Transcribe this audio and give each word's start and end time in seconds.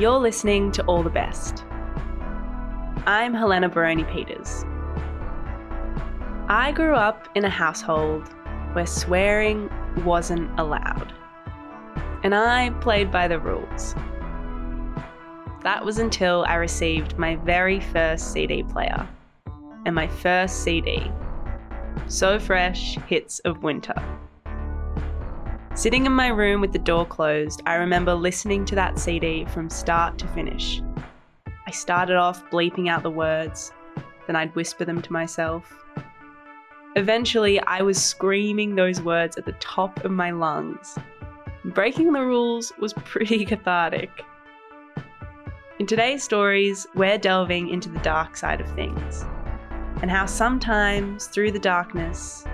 You're 0.00 0.18
listening 0.18 0.72
to 0.72 0.84
All 0.84 1.02
the 1.02 1.10
Best. 1.10 1.66
I'm 3.04 3.34
Helena 3.34 3.68
Baroni 3.68 4.04
Peters. 4.04 4.64
I 6.48 6.72
grew 6.74 6.94
up 6.94 7.28
in 7.34 7.44
a 7.44 7.50
household 7.50 8.26
where 8.72 8.86
swearing 8.86 9.68
wasn't 10.02 10.58
allowed, 10.58 11.12
and 12.22 12.34
I 12.34 12.70
played 12.80 13.12
by 13.12 13.28
the 13.28 13.38
rules. 13.40 13.94
That 15.64 15.84
was 15.84 15.98
until 15.98 16.46
I 16.48 16.54
received 16.54 17.18
my 17.18 17.36
very 17.36 17.78
first 17.78 18.32
CD 18.32 18.62
player 18.62 19.06
and 19.84 19.94
my 19.94 20.06
first 20.06 20.62
CD, 20.64 21.12
So 22.06 22.38
Fresh 22.38 22.96
Hits 23.06 23.40
of 23.40 23.62
Winter. 23.62 24.09
Sitting 25.80 26.04
in 26.04 26.12
my 26.12 26.28
room 26.28 26.60
with 26.60 26.74
the 26.74 26.78
door 26.78 27.06
closed, 27.06 27.62
I 27.64 27.76
remember 27.76 28.12
listening 28.12 28.66
to 28.66 28.74
that 28.74 28.98
CD 28.98 29.46
from 29.46 29.70
start 29.70 30.18
to 30.18 30.26
finish. 30.26 30.82
I 31.66 31.70
started 31.70 32.16
off 32.16 32.44
bleeping 32.50 32.90
out 32.90 33.02
the 33.02 33.10
words, 33.10 33.72
then 34.26 34.36
I'd 34.36 34.54
whisper 34.54 34.84
them 34.84 35.00
to 35.00 35.10
myself. 35.10 35.72
Eventually, 36.96 37.62
I 37.62 37.80
was 37.80 37.96
screaming 37.96 38.74
those 38.74 39.00
words 39.00 39.38
at 39.38 39.46
the 39.46 39.52
top 39.52 40.04
of 40.04 40.10
my 40.10 40.32
lungs. 40.32 40.98
Breaking 41.64 42.12
the 42.12 42.26
rules 42.26 42.74
was 42.78 42.92
pretty 43.06 43.46
cathartic. 43.46 44.10
In 45.78 45.86
today's 45.86 46.22
stories, 46.22 46.86
we're 46.94 47.16
delving 47.16 47.70
into 47.70 47.88
the 47.88 48.00
dark 48.00 48.36
side 48.36 48.60
of 48.60 48.70
things 48.74 49.24
and 50.02 50.10
how 50.10 50.26
sometimes 50.26 51.28
through 51.28 51.52
the 51.52 51.58
darkness, 51.58 52.44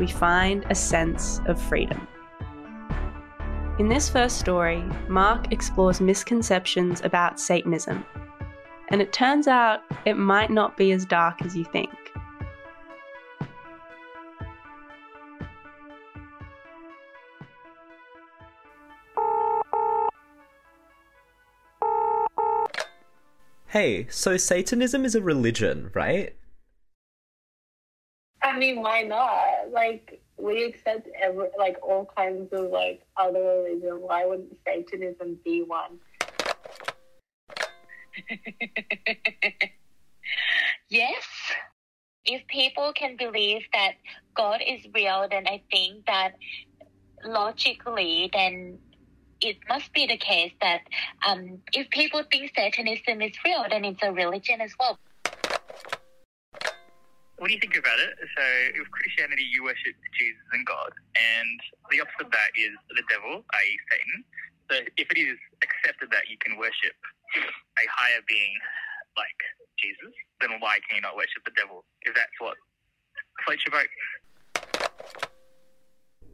we 0.00 0.08
find 0.08 0.66
a 0.70 0.74
sense 0.74 1.40
of 1.46 1.62
freedom. 1.62 2.08
In 3.76 3.88
this 3.88 4.08
first 4.08 4.38
story, 4.38 4.84
Mark 5.08 5.52
explores 5.52 6.00
misconceptions 6.00 7.00
about 7.00 7.40
Satanism, 7.40 8.06
and 8.90 9.02
it 9.02 9.12
turns 9.12 9.48
out 9.48 9.80
it 10.04 10.14
might 10.14 10.50
not 10.50 10.76
be 10.76 10.92
as 10.92 11.04
dark 11.04 11.42
as 11.42 11.56
you 11.56 11.64
think. 11.64 11.90
Hey, 23.66 24.06
so 24.08 24.36
Satanism 24.36 25.04
is 25.04 25.16
a 25.16 25.20
religion, 25.20 25.90
right? 25.94 26.36
I 28.40 28.56
mean, 28.56 28.80
why 28.80 29.02
not? 29.02 29.72
Like, 29.72 30.20
we 30.44 30.64
accept 30.64 31.08
every, 31.18 31.48
like 31.58 31.78
all 31.82 32.06
kinds 32.16 32.52
of 32.52 32.70
like 32.70 33.00
other 33.16 33.40
religion. 33.40 34.02
Why 34.02 34.26
wouldn't 34.26 34.54
Satanism 34.66 35.38
be 35.42 35.62
one? 35.62 35.98
yes. 40.90 41.24
If 42.26 42.46
people 42.46 42.92
can 42.94 43.16
believe 43.16 43.62
that 43.72 43.92
God 44.36 44.60
is 44.66 44.86
real, 44.94 45.26
then 45.30 45.46
I 45.46 45.62
think 45.70 46.04
that 46.06 46.32
logically, 47.24 48.28
then 48.32 48.78
it 49.40 49.56
must 49.66 49.94
be 49.94 50.06
the 50.06 50.18
case 50.18 50.52
that 50.60 50.82
um, 51.26 51.62
if 51.72 51.88
people 51.88 52.22
think 52.30 52.52
Satanism 52.54 53.22
is 53.22 53.32
real, 53.46 53.64
then 53.70 53.86
it's 53.86 54.02
a 54.02 54.12
religion 54.12 54.60
as 54.60 54.74
well. 54.78 54.98
What 57.36 57.48
do 57.48 57.54
you 57.54 57.60
think 57.60 57.76
about 57.76 57.98
it? 57.98 58.14
So, 58.14 58.44
with 58.78 58.90
Christianity, 58.94 59.42
you 59.42 59.64
worship 59.64 59.98
Jesus 60.14 60.46
and 60.54 60.64
God, 60.64 60.92
and 61.18 61.58
the 61.90 62.00
opposite 62.00 62.26
of 62.26 62.32
that 62.32 62.54
is 62.54 62.70
the 62.94 63.02
devil, 63.10 63.42
i.e., 63.42 63.74
Satan. 63.90 64.24
So, 64.70 64.74
if 64.96 65.10
it 65.10 65.18
is 65.18 65.34
accepted 65.58 66.14
that 66.14 66.30
you 66.30 66.38
can 66.38 66.56
worship 66.56 66.94
a 67.34 67.84
higher 67.90 68.22
being 68.28 68.54
like 69.18 69.40
Jesus, 69.82 70.14
then 70.40 70.62
why 70.62 70.78
can 70.86 70.96
you 70.96 71.02
not 71.02 71.16
worship 71.16 71.42
the 71.44 71.50
devil? 71.58 71.84
If 72.02 72.14
that's 72.14 72.38
what 72.38 72.54
floats 73.44 73.64
your 73.66 73.82
boat. 73.82 73.90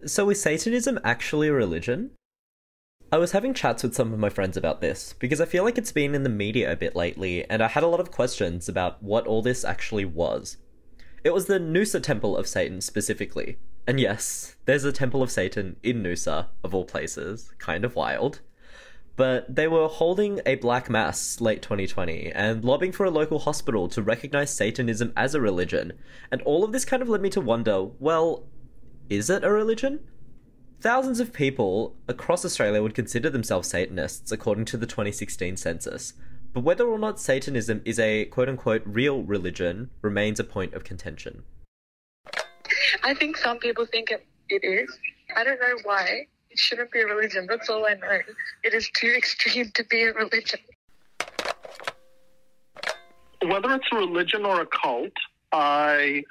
So, 0.04 0.28
is 0.28 0.40
Satanism 0.42 1.00
actually 1.02 1.48
a 1.48 1.52
religion? 1.52 2.12
I 3.10 3.16
was 3.16 3.32
having 3.32 3.54
chats 3.54 3.82
with 3.82 3.94
some 3.94 4.12
of 4.12 4.20
my 4.20 4.28
friends 4.28 4.56
about 4.56 4.82
this 4.82 5.14
because 5.18 5.40
I 5.40 5.46
feel 5.46 5.64
like 5.64 5.78
it's 5.78 5.92
been 5.92 6.14
in 6.14 6.22
the 6.22 6.28
media 6.28 6.70
a 6.70 6.76
bit 6.76 6.94
lately, 6.94 7.48
and 7.48 7.62
I 7.62 7.68
had 7.68 7.82
a 7.82 7.88
lot 7.88 8.00
of 8.00 8.12
questions 8.12 8.68
about 8.68 9.02
what 9.02 9.26
all 9.26 9.40
this 9.40 9.64
actually 9.64 10.04
was. 10.04 10.58
It 11.22 11.34
was 11.34 11.46
the 11.46 11.58
Noosa 11.58 12.02
Temple 12.02 12.36
of 12.36 12.46
Satan 12.46 12.80
specifically. 12.80 13.58
And 13.86 14.00
yes, 14.00 14.56
there's 14.64 14.84
a 14.84 14.92
Temple 14.92 15.22
of 15.22 15.30
Satan 15.30 15.76
in 15.82 16.02
Noosa, 16.02 16.46
of 16.64 16.74
all 16.74 16.84
places. 16.84 17.52
Kind 17.58 17.84
of 17.84 17.94
wild. 17.94 18.40
But 19.16 19.54
they 19.54 19.68
were 19.68 19.88
holding 19.88 20.40
a 20.46 20.54
black 20.54 20.88
mass 20.88 21.40
late 21.42 21.60
2020 21.60 22.32
and 22.32 22.64
lobbying 22.64 22.92
for 22.92 23.04
a 23.04 23.10
local 23.10 23.40
hospital 23.40 23.86
to 23.88 24.00
recognize 24.00 24.54
Satanism 24.54 25.12
as 25.14 25.34
a 25.34 25.40
religion. 25.42 25.92
And 26.30 26.40
all 26.42 26.64
of 26.64 26.72
this 26.72 26.86
kind 26.86 27.02
of 27.02 27.08
led 27.08 27.20
me 27.20 27.28
to 27.30 27.40
wonder 27.40 27.82
well, 27.98 28.46
is 29.10 29.28
it 29.28 29.44
a 29.44 29.50
religion? 29.50 30.00
Thousands 30.80 31.20
of 31.20 31.34
people 31.34 31.96
across 32.08 32.46
Australia 32.46 32.82
would 32.82 32.94
consider 32.94 33.28
themselves 33.28 33.68
Satanists 33.68 34.32
according 34.32 34.64
to 34.66 34.78
the 34.78 34.86
2016 34.86 35.58
census, 35.58 36.14
but 36.52 36.60
whether 36.60 36.86
or 36.86 36.98
not 36.98 37.20
Satanism 37.20 37.80
is 37.84 37.98
a 37.98 38.24
quote 38.26 38.48
unquote 38.48 38.82
real 38.84 39.22
religion 39.22 39.90
remains 40.02 40.40
a 40.40 40.44
point 40.44 40.74
of 40.74 40.84
contention. 40.84 41.42
I 43.02 43.14
think 43.14 43.36
some 43.36 43.58
people 43.58 43.86
think 43.86 44.10
it, 44.10 44.26
it 44.48 44.64
is. 44.64 44.90
I 45.36 45.44
don't 45.44 45.60
know 45.60 45.78
why. 45.84 46.26
It 46.50 46.58
shouldn't 46.58 46.90
be 46.90 47.00
a 47.00 47.06
religion. 47.06 47.46
That's 47.48 47.68
all 47.68 47.86
I 47.86 47.94
know. 47.94 48.18
It 48.64 48.74
is 48.74 48.90
too 48.90 49.14
extreme 49.16 49.70
to 49.74 49.84
be 49.84 50.02
a 50.02 50.12
religion. 50.12 50.60
Whether 53.46 53.72
it's 53.74 53.86
a 53.92 53.96
religion 53.96 54.44
or 54.44 54.60
a 54.60 54.66
cult, 54.66 55.12
I 55.52 56.24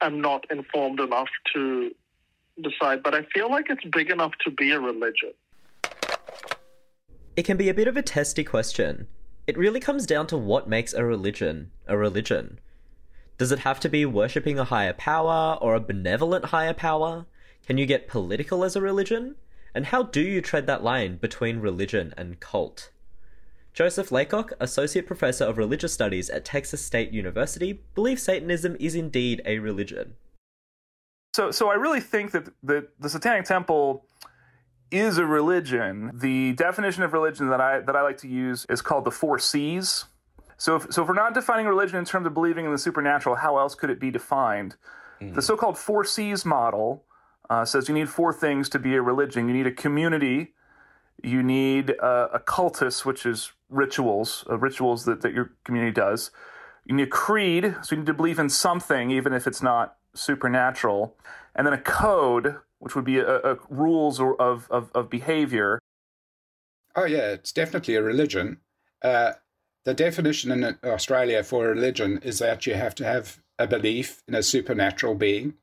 am 0.00 0.20
not 0.20 0.44
informed 0.50 1.00
enough 1.00 1.28
to 1.54 1.90
decide, 2.62 3.02
but 3.02 3.14
I 3.14 3.22
feel 3.34 3.50
like 3.50 3.66
it's 3.70 3.84
big 3.92 4.10
enough 4.10 4.32
to 4.44 4.50
be 4.50 4.70
a 4.72 4.80
religion. 4.80 5.32
It 7.36 7.44
can 7.44 7.56
be 7.56 7.68
a 7.68 7.74
bit 7.74 7.88
of 7.88 7.96
a 7.96 8.02
testy 8.02 8.44
question. 8.44 9.08
It 9.50 9.58
really 9.58 9.80
comes 9.80 10.06
down 10.06 10.28
to 10.28 10.36
what 10.36 10.68
makes 10.68 10.94
a 10.94 11.04
religion 11.04 11.72
a 11.88 11.98
religion. 11.98 12.60
Does 13.36 13.50
it 13.50 13.58
have 13.58 13.80
to 13.80 13.88
be 13.88 14.06
worshipping 14.06 14.60
a 14.60 14.64
higher 14.64 14.92
power 14.92 15.58
or 15.60 15.74
a 15.74 15.80
benevolent 15.80 16.44
higher 16.44 16.72
power? 16.72 17.26
Can 17.66 17.76
you 17.76 17.84
get 17.84 18.06
political 18.06 18.62
as 18.62 18.76
a 18.76 18.80
religion? 18.80 19.34
And 19.74 19.86
how 19.86 20.04
do 20.04 20.20
you 20.20 20.40
tread 20.40 20.68
that 20.68 20.84
line 20.84 21.16
between 21.16 21.58
religion 21.58 22.14
and 22.16 22.38
cult? 22.38 22.92
Joseph 23.74 24.12
Laycock, 24.12 24.52
Associate 24.60 25.04
Professor 25.04 25.46
of 25.46 25.58
Religious 25.58 25.92
Studies 25.92 26.30
at 26.30 26.44
Texas 26.44 26.84
State 26.84 27.10
University, 27.10 27.82
believes 27.96 28.22
Satanism 28.22 28.76
is 28.78 28.94
indeed 28.94 29.42
a 29.44 29.58
religion. 29.58 30.14
So, 31.34 31.50
so 31.50 31.70
I 31.70 31.74
really 31.74 32.00
think 32.00 32.30
that 32.30 32.50
the, 32.62 32.86
the 33.00 33.08
Satanic 33.08 33.46
Temple 33.46 34.06
is 34.90 35.18
a 35.18 35.26
religion. 35.26 36.10
The 36.14 36.52
definition 36.52 37.02
of 37.02 37.12
religion 37.12 37.48
that 37.50 37.60
I 37.60 37.80
that 37.80 37.96
I 37.96 38.02
like 38.02 38.18
to 38.18 38.28
use 38.28 38.66
is 38.68 38.82
called 38.82 39.04
the 39.04 39.10
four 39.10 39.38
C's. 39.38 40.06
So, 40.56 40.76
if, 40.76 40.92
so 40.92 41.02
if 41.02 41.08
we're 41.08 41.14
not 41.14 41.32
defining 41.32 41.66
religion 41.66 41.96
in 41.98 42.04
terms 42.04 42.26
of 42.26 42.34
believing 42.34 42.66
in 42.66 42.72
the 42.72 42.78
supernatural, 42.78 43.36
how 43.36 43.58
else 43.58 43.74
could 43.74 43.88
it 43.88 43.98
be 43.98 44.10
defined? 44.10 44.76
Mm. 45.20 45.34
The 45.34 45.40
so-called 45.40 45.78
four 45.78 46.04
C's 46.04 46.44
model 46.44 47.04
uh, 47.48 47.64
says 47.64 47.88
you 47.88 47.94
need 47.94 48.10
four 48.10 48.32
things 48.32 48.68
to 48.70 48.78
be 48.78 48.94
a 48.94 49.00
religion. 49.00 49.48
You 49.48 49.54
need 49.54 49.66
a 49.66 49.72
community. 49.72 50.52
You 51.22 51.42
need 51.42 51.94
uh, 52.02 52.28
a 52.32 52.40
cultus, 52.40 53.06
which 53.06 53.24
is 53.24 53.52
rituals, 53.70 54.44
uh, 54.50 54.58
rituals 54.58 55.04
that, 55.06 55.22
that 55.22 55.32
your 55.32 55.52
community 55.64 55.92
does. 55.92 56.30
You 56.84 56.94
need 56.94 57.04
a 57.04 57.06
creed, 57.06 57.76
so 57.82 57.94
you 57.94 58.00
need 58.00 58.06
to 58.06 58.14
believe 58.14 58.38
in 58.38 58.48
something, 58.48 59.10
even 59.10 59.32
if 59.32 59.46
it's 59.46 59.62
not 59.62 59.96
supernatural. 60.14 61.16
And 61.54 61.66
then 61.66 61.74
a 61.74 61.80
code, 61.80 62.56
which 62.80 62.96
would 62.96 63.04
be 63.04 63.18
a, 63.18 63.36
a 63.42 63.58
rules 63.68 64.20
of, 64.20 64.68
of, 64.70 64.90
of 64.94 65.08
behavior. 65.08 65.78
Oh, 66.96 67.04
yeah, 67.04 67.28
it's 67.30 67.52
definitely 67.52 67.94
a 67.94 68.02
religion. 68.02 68.58
Uh, 69.02 69.34
the 69.84 69.94
definition 69.94 70.50
in 70.50 70.76
Australia 70.84 71.44
for 71.44 71.68
religion 71.68 72.18
is 72.22 72.38
that 72.40 72.66
you 72.66 72.74
have 72.74 72.94
to 72.96 73.04
have 73.04 73.40
a 73.58 73.66
belief 73.66 74.22
in 74.26 74.34
a 74.34 74.42
supernatural 74.42 75.14
being 75.14 75.54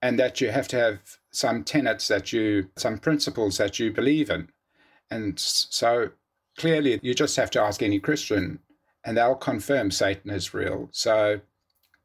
and 0.00 0.18
that 0.18 0.40
you 0.40 0.50
have 0.50 0.68
to 0.68 0.76
have 0.76 1.18
some 1.30 1.64
tenets 1.64 2.08
that 2.08 2.32
you, 2.32 2.70
some 2.76 2.98
principles 2.98 3.58
that 3.58 3.78
you 3.78 3.92
believe 3.92 4.30
in. 4.30 4.48
And 5.10 5.38
so 5.38 6.10
clearly, 6.56 6.98
you 7.02 7.14
just 7.14 7.36
have 7.36 7.50
to 7.52 7.60
ask 7.60 7.82
any 7.82 7.98
Christian 7.98 8.60
and 9.04 9.16
they'll 9.16 9.34
confirm 9.34 9.90
Satan 9.90 10.30
is 10.30 10.54
real. 10.54 10.88
So 10.92 11.40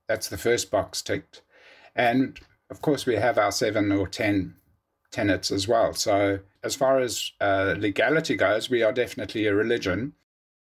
that's 0.07 0.29
the 0.29 0.37
first 0.37 0.71
box 0.71 1.01
ticked. 1.01 1.41
And 1.95 2.39
of 2.71 2.81
course, 2.81 3.05
we 3.05 3.15
have 3.15 3.37
our 3.37 3.51
seven 3.51 3.91
or 3.91 4.07
10 4.07 4.55
tenets 5.11 5.51
as 5.51 5.67
well. 5.67 5.93
So, 5.93 6.39
as 6.63 6.73
far 6.73 6.99
as 6.99 7.31
uh, 7.41 7.75
legality 7.77 8.35
goes, 8.35 8.69
we 8.69 8.81
are 8.81 8.93
definitely 8.93 9.45
a 9.45 9.53
religion. 9.53 10.13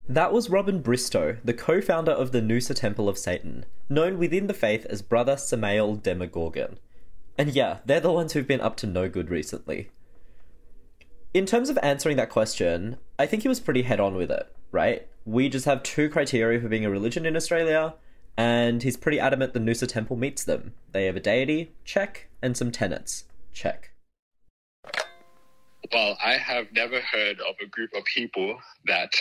That 0.10 0.34
was 0.34 0.50
Robin 0.50 0.82
Bristow, 0.82 1.38
the 1.44 1.54
co 1.54 1.80
founder 1.80 2.12
of 2.12 2.32
the 2.32 2.42
Noosa 2.42 2.76
Temple 2.76 3.08
of 3.08 3.20
Satan, 3.20 3.66
known 3.88 4.18
within 4.18 4.48
the 4.48 4.54
faith 4.54 4.86
as 4.88 5.04
Brother 5.04 5.38
Samael 5.38 5.96
Demogorgon. 5.96 6.80
And 7.38 7.52
yeah, 7.52 7.78
they're 7.86 8.00
the 8.00 8.12
ones 8.12 8.34
who've 8.34 8.48
been 8.48 8.62
up 8.62 8.76
to 8.78 8.88
no 8.88 9.08
good 9.08 9.30
recently. 9.30 9.90
In 11.36 11.46
terms 11.46 11.70
of 11.70 11.80
answering 11.84 12.18
that 12.18 12.30
question, 12.30 12.98
I 13.20 13.28
think 13.28 13.44
he 13.44 13.48
was 13.48 13.60
pretty 13.60 13.84
head 13.84 14.00
on 14.00 14.16
with 14.16 14.32
it, 14.32 14.54
right? 14.72 15.08
We 15.24 15.50
just 15.50 15.66
have 15.66 15.84
two 15.84 16.10
criteria 16.10 16.60
for 16.60 16.68
being 16.68 16.84
a 16.84 16.90
religion 16.90 17.28
in 17.28 17.36
Australia, 17.36 17.94
and 18.38 18.84
he's 18.84 18.98
pretty 18.98 19.20
adamant 19.20 19.54
the 19.54 19.60
Noosa 19.60 19.88
Temple 19.88 20.16
meets 20.16 20.44
them. 20.44 20.74
They 20.92 21.06
have 21.06 21.16
a 21.16 21.20
deity, 21.20 21.72
check, 21.86 22.28
and 22.42 22.56
some 22.56 22.72
tenets, 22.72 23.26
check. 23.54 23.92
Well, 25.94 26.18
I 26.24 26.38
have 26.38 26.72
never 26.72 27.02
heard 27.02 27.40
of 27.42 27.56
a 27.62 27.68
group 27.68 27.92
of 27.94 28.06
people 28.06 28.58
that 28.86 29.14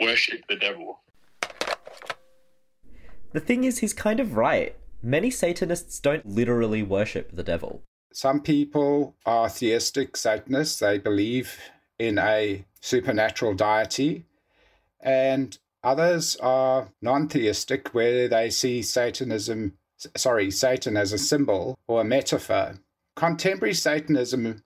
worship 0.00 0.42
the 0.48 0.56
devil. 0.56 1.00
The 3.32 3.40
thing 3.40 3.64
is, 3.64 3.78
he's 3.78 3.94
kind 3.94 4.20
of 4.20 4.36
right. 4.36 4.76
Many 5.02 5.30
Satanists 5.30 6.00
don't 6.00 6.26
literally 6.26 6.82
worship 6.82 7.30
the 7.32 7.42
devil. 7.42 7.82
Some 8.12 8.40
people 8.40 9.14
are 9.26 9.48
theistic 9.48 10.16
Satanists, 10.16 10.78
they 10.80 10.98
believe 10.98 11.58
in 11.98 12.18
a 12.18 12.64
supernatural 12.80 13.54
deity, 13.54 14.24
and 15.00 15.56
others 15.88 16.36
are 16.36 16.88
non 17.00 17.28
theistic, 17.28 17.88
where 17.94 18.28
they 18.28 18.50
see 18.50 18.82
Satanism, 18.82 19.78
sorry, 20.16 20.50
Satan 20.50 20.96
as 20.96 21.12
a 21.12 21.18
symbol 21.18 21.78
or 21.86 22.02
a 22.02 22.04
metaphor. 22.04 22.74
Contemporary 23.16 23.74
Satanism 23.74 24.62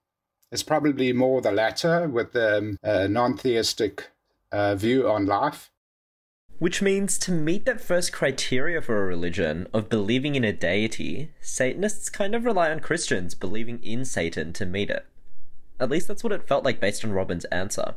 is 0.51 0.63
probably 0.63 1.13
more 1.13 1.41
the 1.41 1.53
latter, 1.53 2.09
with 2.09 2.33
the 2.33 2.77
um, 2.83 3.13
non 3.13 3.37
theistic 3.37 4.11
uh, 4.51 4.75
view 4.75 5.09
on 5.09 5.27
life. 5.27 5.71
Which 6.59 6.83
means 6.83 7.19
to 7.19 7.33
meet 7.33 7.65
that 7.67 7.81
first 7.81 8.13
criteria 8.13 8.81
for 8.83 9.03
a 9.03 9.07
religion 9.07 9.67
of 9.73 9.89
believing 9.89 10.35
in 10.35 10.45
a 10.45 10.53
deity, 10.53 11.33
Satanists 11.41 12.09
kind 12.09 12.35
of 12.35 12.45
rely 12.45 12.71
on 12.71 12.81
Christians 12.81 13.35
believing 13.35 13.83
in 13.83 14.05
Satan 14.05 14.53
to 14.55 14.67
meet 14.67 14.91
it. 14.91 15.07
At 15.81 15.91
least 15.91 16.07
that's 16.07 16.23
what 16.23 16.33
it 16.33 16.47
felt 16.47 16.65
like 16.65 16.79
based 16.79 17.05
on 17.05 17.13
Robin's 17.13 17.47
answer. 17.47 17.95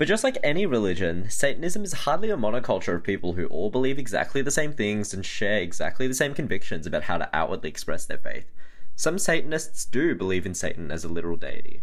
But 0.00 0.08
just 0.08 0.24
like 0.24 0.38
any 0.42 0.64
religion, 0.64 1.28
Satanism 1.28 1.84
is 1.84 1.92
hardly 1.92 2.30
a 2.30 2.36
monoculture 2.38 2.94
of 2.94 3.04
people 3.04 3.34
who 3.34 3.44
all 3.48 3.68
believe 3.68 3.98
exactly 3.98 4.40
the 4.40 4.50
same 4.50 4.72
things 4.72 5.12
and 5.12 5.26
share 5.26 5.58
exactly 5.58 6.08
the 6.08 6.14
same 6.14 6.32
convictions 6.32 6.86
about 6.86 7.02
how 7.02 7.18
to 7.18 7.28
outwardly 7.34 7.68
express 7.68 8.06
their 8.06 8.16
faith. 8.16 8.50
Some 8.96 9.18
Satanists 9.18 9.84
do 9.84 10.14
believe 10.14 10.46
in 10.46 10.54
Satan 10.54 10.90
as 10.90 11.04
a 11.04 11.08
literal 11.08 11.36
deity. 11.36 11.82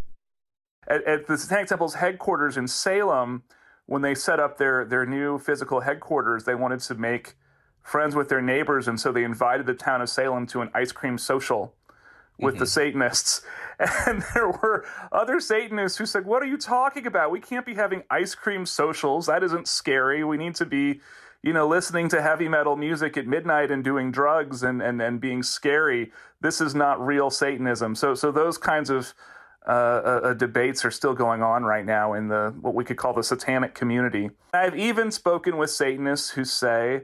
At, 0.88 1.04
at 1.04 1.28
the 1.28 1.38
Satanic 1.38 1.68
Temple's 1.68 1.94
headquarters 1.94 2.58
in 2.58 2.68
Salem, 2.68 3.44
when 3.86 4.02
they 4.02 4.16
set 4.16 4.40
up 4.40 4.58
their 4.58 4.84
their 4.84 5.06
new 5.06 5.38
physical 5.38 5.82
headquarters, 5.82 6.46
they 6.46 6.56
wanted 6.56 6.80
to 6.80 6.96
make 6.96 7.36
friends 7.84 8.16
with 8.16 8.30
their 8.30 8.42
neighbors, 8.42 8.88
and 8.88 9.00
so 9.00 9.12
they 9.12 9.24
invited 9.24 9.68
the 9.68 9.76
town 9.76 10.02
of 10.02 10.10
Salem 10.10 10.48
to 10.48 10.62
an 10.62 10.72
ice 10.74 10.92
cream 10.92 11.20
social 11.20 11.76
with 12.40 12.56
mm-hmm. 12.56 12.60
the 12.60 12.68
Satanists. 12.68 13.42
And 14.08 14.24
there 14.34 14.50
were 14.50 14.86
other 15.12 15.40
Satanists 15.40 16.00
who 16.00 16.08
said, 16.08 16.26
What 16.26 16.42
are 16.42 16.48
you 16.48 16.58
talking 16.58 17.06
about? 17.06 17.30
We 17.30 17.40
can't 17.40 17.64
be 17.64 17.76
having 17.76 18.02
ice 18.10 18.34
cream 18.34 18.66
socials. 18.66 19.28
That 19.28 19.44
isn't 19.44 19.68
scary. 19.68 20.24
We 20.24 20.36
need 20.36 20.56
to 20.56 20.66
be, 20.66 21.00
you 21.44 21.54
know, 21.54 21.68
listening 21.68 22.10
to 22.10 22.22
heavy 22.24 22.48
metal 22.50 22.76
music 22.76 23.18
at 23.18 23.28
midnight 23.28 23.70
and 23.70 23.84
doing 23.84 24.12
drugs 24.12 24.64
and, 24.64 24.82
and, 24.82 25.00
and 25.00 25.22
being 25.22 25.44
scary. 25.44 26.12
This 26.42 26.60
is 26.60 26.74
not 26.74 27.00
real 27.06 27.30
Satanism. 27.30 27.94
So 27.94 28.16
so 28.16 28.32
those 28.32 28.58
kinds 28.58 28.90
of 28.90 29.14
uh, 29.68 29.70
uh, 29.70 30.20
uh, 30.24 30.34
debates 30.34 30.86
are 30.86 30.92
still 30.92 31.14
going 31.14 31.44
on 31.44 31.64
right 31.64 31.86
now 31.86 32.14
in 32.14 32.30
the 32.30 32.56
what 32.62 32.74
we 32.74 32.86
could 32.86 32.96
call 32.96 33.14
the 33.14 33.22
satanic 33.22 33.76
community. 33.76 34.30
I've 34.54 34.78
even 34.78 35.12
spoken 35.12 35.58
with 35.58 35.70
Satanists 35.70 36.30
who 36.30 36.46
say 36.46 37.02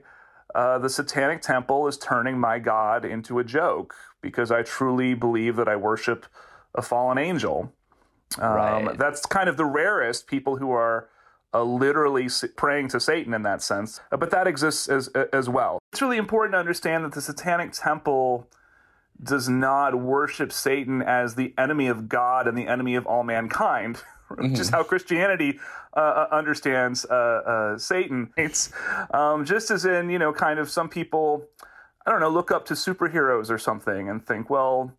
uh, 0.55 0.77
the 0.79 0.89
Satanic 0.89 1.41
Temple 1.41 1.87
is 1.87 1.97
turning 1.97 2.39
my 2.39 2.59
God 2.59 3.05
into 3.05 3.39
a 3.39 3.43
joke 3.43 3.95
because 4.21 4.51
I 4.51 4.63
truly 4.63 5.13
believe 5.13 5.55
that 5.55 5.67
I 5.67 5.75
worship 5.75 6.25
a 6.75 6.81
fallen 6.81 7.17
angel. 7.17 7.71
Um, 8.39 8.53
right. 8.53 8.97
That's 8.97 9.25
kind 9.25 9.49
of 9.49 9.57
the 9.57 9.65
rarest 9.65 10.27
people 10.27 10.57
who 10.57 10.71
are 10.71 11.09
uh, 11.53 11.63
literally 11.63 12.27
praying 12.55 12.87
to 12.89 12.99
Satan 12.99 13.33
in 13.33 13.43
that 13.43 13.61
sense, 13.61 13.99
uh, 14.11 14.17
but 14.17 14.31
that 14.31 14.47
exists 14.47 14.87
as 14.89 15.07
as 15.31 15.47
well. 15.47 15.79
It's 15.91 16.01
really 16.01 16.17
important 16.17 16.53
to 16.53 16.57
understand 16.57 17.05
that 17.05 17.13
the 17.13 17.21
Satanic 17.21 17.73
Temple 17.73 18.47
does 19.21 19.47
not 19.47 19.95
worship 19.95 20.51
Satan 20.51 21.01
as 21.01 21.35
the 21.35 21.53
enemy 21.57 21.87
of 21.87 22.09
God 22.09 22.47
and 22.47 22.57
the 22.57 22.67
enemy 22.67 22.95
of 22.95 23.05
all 23.05 23.23
mankind, 23.23 24.01
mm-hmm. 24.31 24.55
is 24.55 24.69
how 24.69 24.83
Christianity 24.83 25.59
uh, 25.95 25.99
uh, 25.99 26.27
understands 26.31 27.05
uh, 27.05 27.13
uh, 27.13 27.77
Satan. 27.77 28.31
It's 28.37 28.71
um, 29.13 29.45
just 29.45 29.71
as 29.71 29.85
in, 29.85 30.09
you 30.09 30.19
know, 30.19 30.33
kind 30.33 30.59
of 30.59 30.69
some 30.69 30.89
people, 30.89 31.45
I 32.05 32.11
don't 32.11 32.19
know, 32.19 32.29
look 32.29 32.51
up 32.51 32.65
to 32.67 32.73
superheroes 32.73 33.49
or 33.49 33.57
something 33.57 34.09
and 34.09 34.25
think, 34.25 34.49
well, 34.49 34.91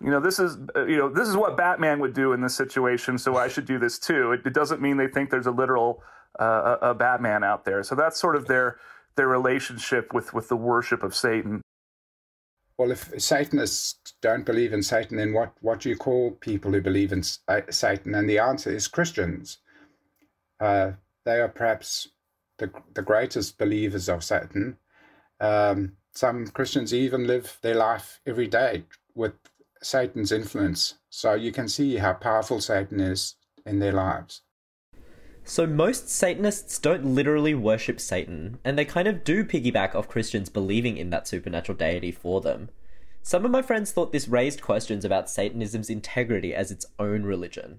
you 0.00 0.10
know, 0.10 0.20
this 0.20 0.38
is, 0.38 0.58
uh, 0.74 0.84
you 0.84 0.96
know, 0.96 1.08
this 1.08 1.28
is 1.28 1.36
what 1.36 1.56
Batman 1.56 2.00
would 2.00 2.12
do 2.12 2.32
in 2.32 2.40
this 2.40 2.54
situation, 2.54 3.18
so 3.18 3.36
I 3.36 3.48
should 3.48 3.64
do 3.64 3.78
this 3.78 3.98
too. 3.98 4.32
It, 4.32 4.42
it 4.44 4.52
doesn't 4.52 4.82
mean 4.82 4.96
they 4.96 5.08
think 5.08 5.30
there's 5.30 5.46
a 5.46 5.52
literal 5.52 6.02
uh, 6.38 6.76
a 6.82 6.94
Batman 6.94 7.42
out 7.42 7.64
there. 7.64 7.82
So 7.82 7.94
that's 7.94 8.20
sort 8.20 8.36
of 8.36 8.46
their 8.46 8.76
their 9.16 9.28
relationship 9.28 10.12
with 10.12 10.34
with 10.34 10.48
the 10.48 10.56
worship 10.56 11.02
of 11.02 11.14
Satan 11.14 11.62
well, 12.78 12.90
if 12.90 13.10
Satanists 13.20 14.14
don't 14.20 14.44
believe 14.44 14.72
in 14.72 14.82
Satan, 14.82 15.16
then 15.16 15.32
what, 15.32 15.52
what 15.60 15.80
do 15.80 15.88
you 15.88 15.96
call 15.96 16.32
people 16.32 16.72
who 16.72 16.80
believe 16.80 17.12
in 17.12 17.22
uh, 17.48 17.62
Satan? 17.70 18.14
And 18.14 18.28
the 18.28 18.38
answer 18.38 18.70
is 18.70 18.86
Christians. 18.86 19.58
Uh, 20.60 20.92
they 21.24 21.40
are 21.40 21.48
perhaps 21.48 22.08
the, 22.58 22.70
the 22.94 23.02
greatest 23.02 23.58
believers 23.58 24.08
of 24.08 24.22
Satan. 24.22 24.76
Um, 25.40 25.92
some 26.14 26.46
Christians 26.48 26.92
even 26.92 27.26
live 27.26 27.58
their 27.62 27.74
life 27.74 28.20
every 28.26 28.46
day 28.46 28.84
with 29.14 29.34
Satan's 29.82 30.32
influence. 30.32 30.94
So 31.08 31.34
you 31.34 31.52
can 31.52 31.68
see 31.68 31.96
how 31.96 32.14
powerful 32.14 32.60
Satan 32.60 33.00
is 33.00 33.36
in 33.64 33.78
their 33.78 33.92
lives. 33.92 34.42
So 35.48 35.64
most 35.64 36.08
Satanists 36.08 36.76
don't 36.76 37.14
literally 37.14 37.54
worship 37.54 38.00
Satan, 38.00 38.58
and 38.64 38.76
they 38.76 38.84
kind 38.84 39.06
of 39.06 39.22
do 39.22 39.44
piggyback 39.44 39.94
off 39.94 40.08
Christians 40.08 40.48
believing 40.48 40.96
in 40.96 41.10
that 41.10 41.28
supernatural 41.28 41.78
deity 41.78 42.10
for 42.10 42.40
them. 42.40 42.68
Some 43.22 43.44
of 43.44 43.52
my 43.52 43.62
friends 43.62 43.92
thought 43.92 44.10
this 44.10 44.26
raised 44.26 44.60
questions 44.60 45.04
about 45.04 45.30
Satanism's 45.30 45.88
integrity 45.88 46.52
as 46.52 46.72
its 46.72 46.84
own 46.98 47.22
religion. 47.22 47.78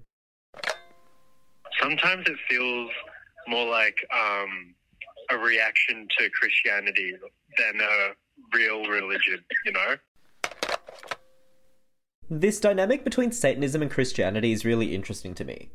Sometimes 1.78 2.26
it 2.26 2.38
feels 2.48 2.90
more 3.46 3.68
like 3.68 3.96
um, 4.14 4.74
a 5.30 5.36
reaction 5.36 6.08
to 6.18 6.30
Christianity 6.30 7.12
than 7.58 7.82
a 7.82 8.56
real 8.56 8.86
religion, 8.86 9.44
you 9.66 9.72
know? 9.72 9.96
This 12.30 12.60
dynamic 12.60 13.04
between 13.04 13.30
Satanism 13.30 13.82
and 13.82 13.90
Christianity 13.90 14.52
is 14.52 14.64
really 14.64 14.94
interesting 14.94 15.34
to 15.34 15.44
me. 15.44 15.68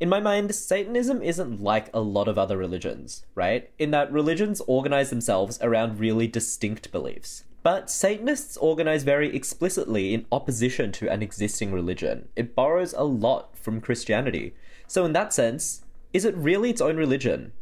In 0.00 0.08
my 0.08 0.20
mind, 0.20 0.54
Satanism 0.54 1.22
isn't 1.22 1.60
like 1.60 1.90
a 1.92 2.00
lot 2.00 2.28
of 2.28 2.38
other 2.38 2.56
religions, 2.56 3.24
right? 3.34 3.68
In 3.78 3.90
that 3.90 4.12
religions 4.12 4.62
organize 4.68 5.10
themselves 5.10 5.58
around 5.60 5.98
really 5.98 6.28
distinct 6.28 6.92
beliefs. 6.92 7.42
But 7.64 7.90
Satanists 7.90 8.56
organize 8.56 9.02
very 9.02 9.34
explicitly 9.34 10.14
in 10.14 10.26
opposition 10.30 10.92
to 10.92 11.10
an 11.10 11.20
existing 11.20 11.72
religion. 11.72 12.28
It 12.36 12.54
borrows 12.54 12.92
a 12.92 13.02
lot 13.02 13.58
from 13.58 13.80
Christianity. 13.80 14.54
So, 14.86 15.04
in 15.04 15.12
that 15.14 15.32
sense, 15.32 15.82
is 16.12 16.24
it 16.24 16.36
really 16.36 16.70
its 16.70 16.80
own 16.80 16.96
religion? 16.96 17.52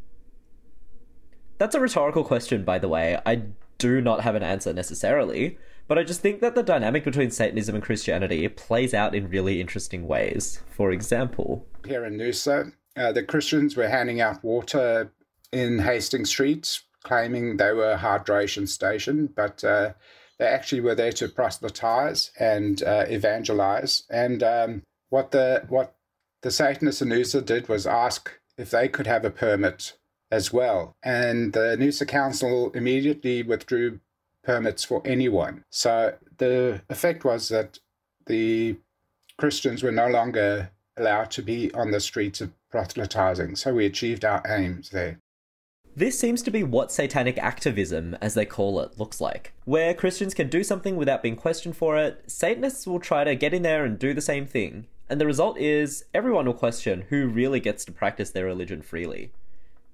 That's 1.57 1.75
a 1.75 1.81
rhetorical 1.81 2.23
question, 2.23 2.65
by 2.65 2.79
the 2.79 2.89
way. 2.89 3.19
I 3.25 3.43
do 3.79 4.03
not 4.03 4.21
have 4.21 4.35
an 4.35 4.43
answer 4.43 4.75
necessarily. 4.75 5.59
But 5.89 5.99
I 5.99 6.03
just 6.03 6.21
think 6.21 6.41
that 6.41 6.57
the 6.57 6.65
dynamic 6.65 7.05
between 7.05 7.31
Satanism 7.31 7.77
and 7.77 7.85
Christianity 7.85 8.49
plays 8.49 8.93
out 8.93 9.15
in 9.15 9.31
really 9.31 9.61
interesting 9.61 10.09
ways. 10.09 10.61
For 10.69 10.91
example, 10.91 11.65
here 11.87 12.05
in 12.05 12.17
Noosa, 12.17 12.73
uh, 12.97 13.13
the 13.13 13.23
Christians 13.23 13.77
were 13.77 13.89
handing 13.89 14.21
out 14.21 14.43
water 14.43 15.13
in 15.53 15.79
Hastings 15.79 16.31
Street, 16.31 16.81
claiming 17.03 17.57
they 17.57 17.73
were 17.73 17.93
a 17.93 17.99
hydration 17.99 18.69
station, 18.69 19.29
but 19.35 19.63
uh, 19.65 19.93
they 20.39 20.47
actually 20.47 20.81
were 20.81 20.95
there 20.95 21.13
to 21.13 21.29
proselytize 21.29 22.31
and 22.39 22.83
uh, 22.83 23.05
evangelize. 23.09 24.05
And 24.11 24.43
um, 24.43 24.83
what 25.11 25.31
the 25.31 25.65
what 25.69 25.95
the 26.43 26.51
Satanists 26.51 27.03
in 27.03 27.09
Noosa 27.09 27.45
did 27.45 27.69
was 27.69 27.87
ask 27.87 28.31
if 28.59 28.71
they 28.71 28.89
could 28.89 29.07
have 29.07 29.25
a 29.25 29.31
permit 29.31 29.95
as 30.31 30.53
well. 30.53 30.97
And 31.03 31.53
the 31.53 31.77
Noosa 31.79 32.07
Council 32.07 32.71
immediately 32.73 33.43
withdrew 33.43 34.01
permits 34.43 34.85
for 34.85 35.03
anyone. 35.05 35.65
So 35.71 36.15
the 36.39 36.83
effect 36.89 37.25
was 37.25 37.49
that 37.49 37.79
the 38.27 38.77
Christians 39.39 39.83
were 39.83 39.93
no 39.93 40.09
longer 40.09 40.71
allowed 40.97 41.31
to 41.33 41.43
be 41.43 41.73
on 41.75 41.91
the 41.91 42.01
streets 42.01 42.41
of 42.41 42.53
proselytizing. 42.71 43.57
So 43.57 43.75
we 43.75 43.87
achieved 43.87 44.25
our 44.25 44.43
aims 44.49 44.91
there. 44.91 45.19
This 45.95 46.19
seems 46.19 46.43
to 46.43 46.51
be 46.51 46.63
what 46.63 46.93
satanic 46.93 47.39
activism, 47.39 48.19
as 48.21 48.35
they 48.35 48.45
call 48.45 48.81
it, 48.81 48.99
looks 48.99 49.19
like. 49.19 49.55
Where 49.65 49.95
Christians 49.95 50.35
can 50.35 50.51
do 50.51 50.63
something 50.63 50.97
without 50.97 51.23
being 51.23 51.37
questioned 51.37 51.75
for 51.75 51.97
it, 51.97 52.23
Satanists 52.27 52.87
will 52.87 53.01
try 53.01 53.25
to 53.25 53.35
get 53.35 53.55
in 53.55 53.63
there 53.63 53.85
and 53.85 53.99
do 53.99 54.13
the 54.13 54.21
same 54.21 54.47
thing. 54.47 54.87
And 55.09 55.19
the 55.19 55.27
result 55.27 55.57
is 55.59 56.05
everyone 56.13 56.45
will 56.47 56.53
question 56.53 57.05
who 57.09 57.29
really 57.29 57.61
gets 57.61 57.85
to 57.87 57.93
practice 57.93 58.31
their 58.31 58.45
religion 58.45 58.83
freely. 58.83 59.31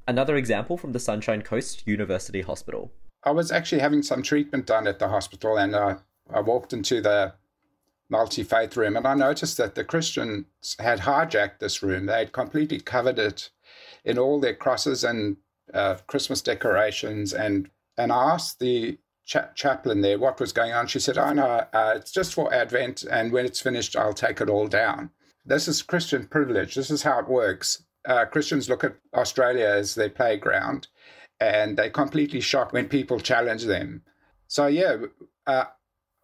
Another 0.09 0.35
example 0.37 0.77
from 0.77 0.91
the 0.91 0.99
Sunshine 0.99 1.43
Coast 1.43 1.87
University 1.87 2.41
Hospital. 2.41 2.91
I 3.23 3.31
was 3.31 3.53
actually 3.53 3.81
having 3.81 4.03
some 4.03 4.23
treatment 4.23 4.67
done 4.67 4.89
at 4.89 4.99
the 4.99 5.07
hospital, 5.07 5.57
and 5.57 5.75
uh, 5.77 5.99
I 6.35 6.41
walked 6.41 6.73
into 6.73 7.01
the 7.01 7.35
multi 8.13 8.45
faith 8.45 8.77
room, 8.77 8.97
and 8.97 9.07
I 9.07 9.15
noticed 9.15 9.57
that 9.57 9.75
the 9.75 9.83
Christians 9.83 10.77
had 10.79 11.01
hijacked 11.01 11.59
this 11.59 11.83
room. 11.83 12.07
They 12.07 12.19
had 12.19 12.33
completely 12.33 12.79
covered 12.79 13.19
it 13.19 13.51
in 14.05 14.19
all 14.19 14.39
their 14.39 14.55
crosses 14.55 15.03
and 15.03 15.39
uh, 15.75 15.97
Christmas 16.07 16.43
decorations. 16.43 17.33
And, 17.33 17.71
and 17.97 18.13
I 18.13 18.35
asked 18.35 18.61
the 18.61 18.99
cha- 19.25 19.49
chaplain 19.55 20.03
there 20.03 20.19
what 20.19 20.39
was 20.39 20.53
going 20.53 20.73
on. 20.73 20.87
She 20.87 21.01
said, 21.01 21.19
Oh, 21.19 21.33
no, 21.33 21.47
uh, 21.73 21.95
it's 21.97 22.13
just 22.13 22.35
for 22.35 22.53
Advent, 22.53 23.03
and 23.03 23.33
when 23.33 23.47
it's 23.47 23.61
finished, 23.61 23.97
I'll 23.97 24.13
take 24.13 24.41
it 24.41 24.51
all 24.51 24.69
down. 24.69 25.11
This 25.45 25.67
is 25.67 25.83
Christian 25.83 26.27
privilege. 26.27 26.75
This 26.75 26.91
is 26.91 27.03
how 27.03 27.19
it 27.19 27.29
works. 27.29 27.83
Uh, 28.07 28.27
Christians 28.27 28.69
look 28.69 28.85
at 28.85 28.97
Australia 29.15 29.67
as 29.67 29.95
their 29.95 30.11
playground, 30.11 30.89
and 31.41 31.77
they 31.77 31.89
completely 31.89 32.41
shocked 32.41 32.75
when 32.75 32.89
people 32.89 33.19
challenge 33.19 33.65
them. 33.65 34.03
So, 34.49 34.67
yeah, 34.67 34.97
uh, 35.47 35.65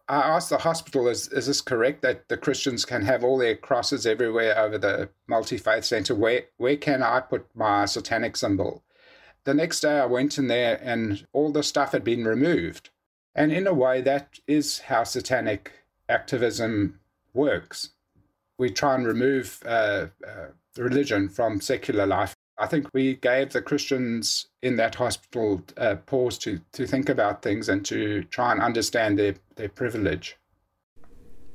I 0.09 0.21
asked 0.21 0.49
the 0.49 0.57
hospital, 0.57 1.07
is, 1.07 1.27
is 1.27 1.45
this 1.45 1.61
correct 1.61 2.01
that 2.01 2.29
the 2.29 2.37
Christians 2.37 2.83
can 2.83 3.03
have 3.03 3.23
all 3.23 3.37
their 3.37 3.55
crosses 3.55 4.07
everywhere 4.07 4.57
over 4.57 4.79
the 4.79 5.09
multi 5.27 5.57
faith 5.57 5.85
center? 5.85 6.15
Where, 6.15 6.45
where 6.57 6.77
can 6.77 7.03
I 7.03 7.19
put 7.19 7.45
my 7.55 7.85
satanic 7.85 8.35
symbol? 8.35 8.83
The 9.43 9.53
next 9.53 9.81
day 9.81 9.99
I 9.99 10.07
went 10.07 10.39
in 10.39 10.47
there 10.47 10.79
and 10.81 11.27
all 11.31 11.51
the 11.51 11.61
stuff 11.61 11.91
had 11.91 12.03
been 12.03 12.25
removed. 12.25 12.89
And 13.35 13.51
in 13.51 13.67
a 13.67 13.73
way, 13.73 14.01
that 14.01 14.39
is 14.47 14.79
how 14.79 15.03
satanic 15.03 15.71
activism 16.09 16.99
works. 17.35 17.91
We 18.57 18.71
try 18.71 18.95
and 18.95 19.05
remove 19.05 19.61
uh, 19.63 20.07
uh, 20.27 20.47
religion 20.75 21.29
from 21.29 21.61
secular 21.61 22.07
life. 22.07 22.35
I 22.59 22.67
think 22.67 22.87
we 22.93 23.15
gave 23.15 23.53
the 23.53 23.61
Christians 23.61 24.47
in 24.61 24.75
that 24.75 24.95
hospital 24.95 25.63
uh, 25.77 25.95
pause 26.05 26.37
to, 26.39 26.59
to 26.73 26.85
think 26.85 27.07
about 27.07 27.41
things 27.41 27.69
and 27.69 27.85
to 27.85 28.23
try 28.25 28.51
and 28.51 28.61
understand 28.61 29.17
their, 29.17 29.35
their 29.55 29.69
privilege. 29.69 30.35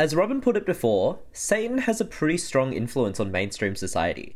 As 0.00 0.14
Robin 0.14 0.40
put 0.40 0.56
it 0.56 0.64
before, 0.64 1.18
Satan 1.32 1.78
has 1.78 2.00
a 2.00 2.06
pretty 2.06 2.38
strong 2.38 2.72
influence 2.72 3.20
on 3.20 3.30
mainstream 3.30 3.76
society. 3.76 4.34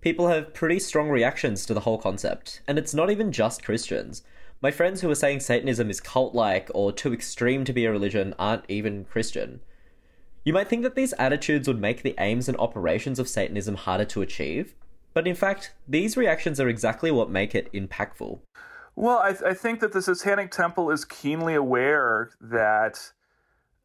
People 0.00 0.26
have 0.26 0.52
pretty 0.52 0.80
strong 0.80 1.08
reactions 1.08 1.64
to 1.66 1.72
the 1.72 1.80
whole 1.80 1.98
concept, 1.98 2.62
and 2.66 2.78
it's 2.78 2.94
not 2.94 3.10
even 3.10 3.30
just 3.30 3.64
Christians. 3.64 4.22
My 4.60 4.72
friends 4.72 5.00
who 5.00 5.10
are 5.10 5.14
saying 5.14 5.40
Satanism 5.40 5.88
is 5.88 6.00
cult 6.00 6.34
like 6.34 6.68
or 6.74 6.90
too 6.90 7.12
extreme 7.12 7.64
to 7.64 7.72
be 7.72 7.84
a 7.84 7.92
religion 7.92 8.34
aren't 8.40 8.64
even 8.68 9.04
Christian. 9.04 9.60
You 10.44 10.52
might 10.52 10.68
think 10.68 10.82
that 10.82 10.96
these 10.96 11.12
attitudes 11.14 11.68
would 11.68 11.80
make 11.80 12.02
the 12.02 12.16
aims 12.18 12.48
and 12.48 12.58
operations 12.58 13.20
of 13.20 13.28
Satanism 13.28 13.76
harder 13.76 14.04
to 14.06 14.22
achieve, 14.22 14.74
but 15.14 15.26
in 15.26 15.34
fact, 15.34 15.74
these 15.86 16.16
reactions 16.16 16.60
are 16.60 16.68
exactly 16.68 17.10
what 17.10 17.30
make 17.30 17.54
it 17.54 17.72
impactful. 17.72 18.40
Well, 18.94 19.18
I, 19.18 19.30
th- 19.30 19.42
I 19.42 19.54
think 19.54 19.80
that 19.80 19.92
the 19.92 20.02
Satanic 20.02 20.50
Temple 20.50 20.90
is 20.90 21.04
keenly 21.04 21.54
aware 21.54 22.30
that 22.40 23.12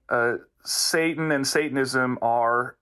uh, 0.09 0.37
Satan 0.63 1.31
and 1.31 1.45
Satanism 1.45 2.17
are 2.21 2.77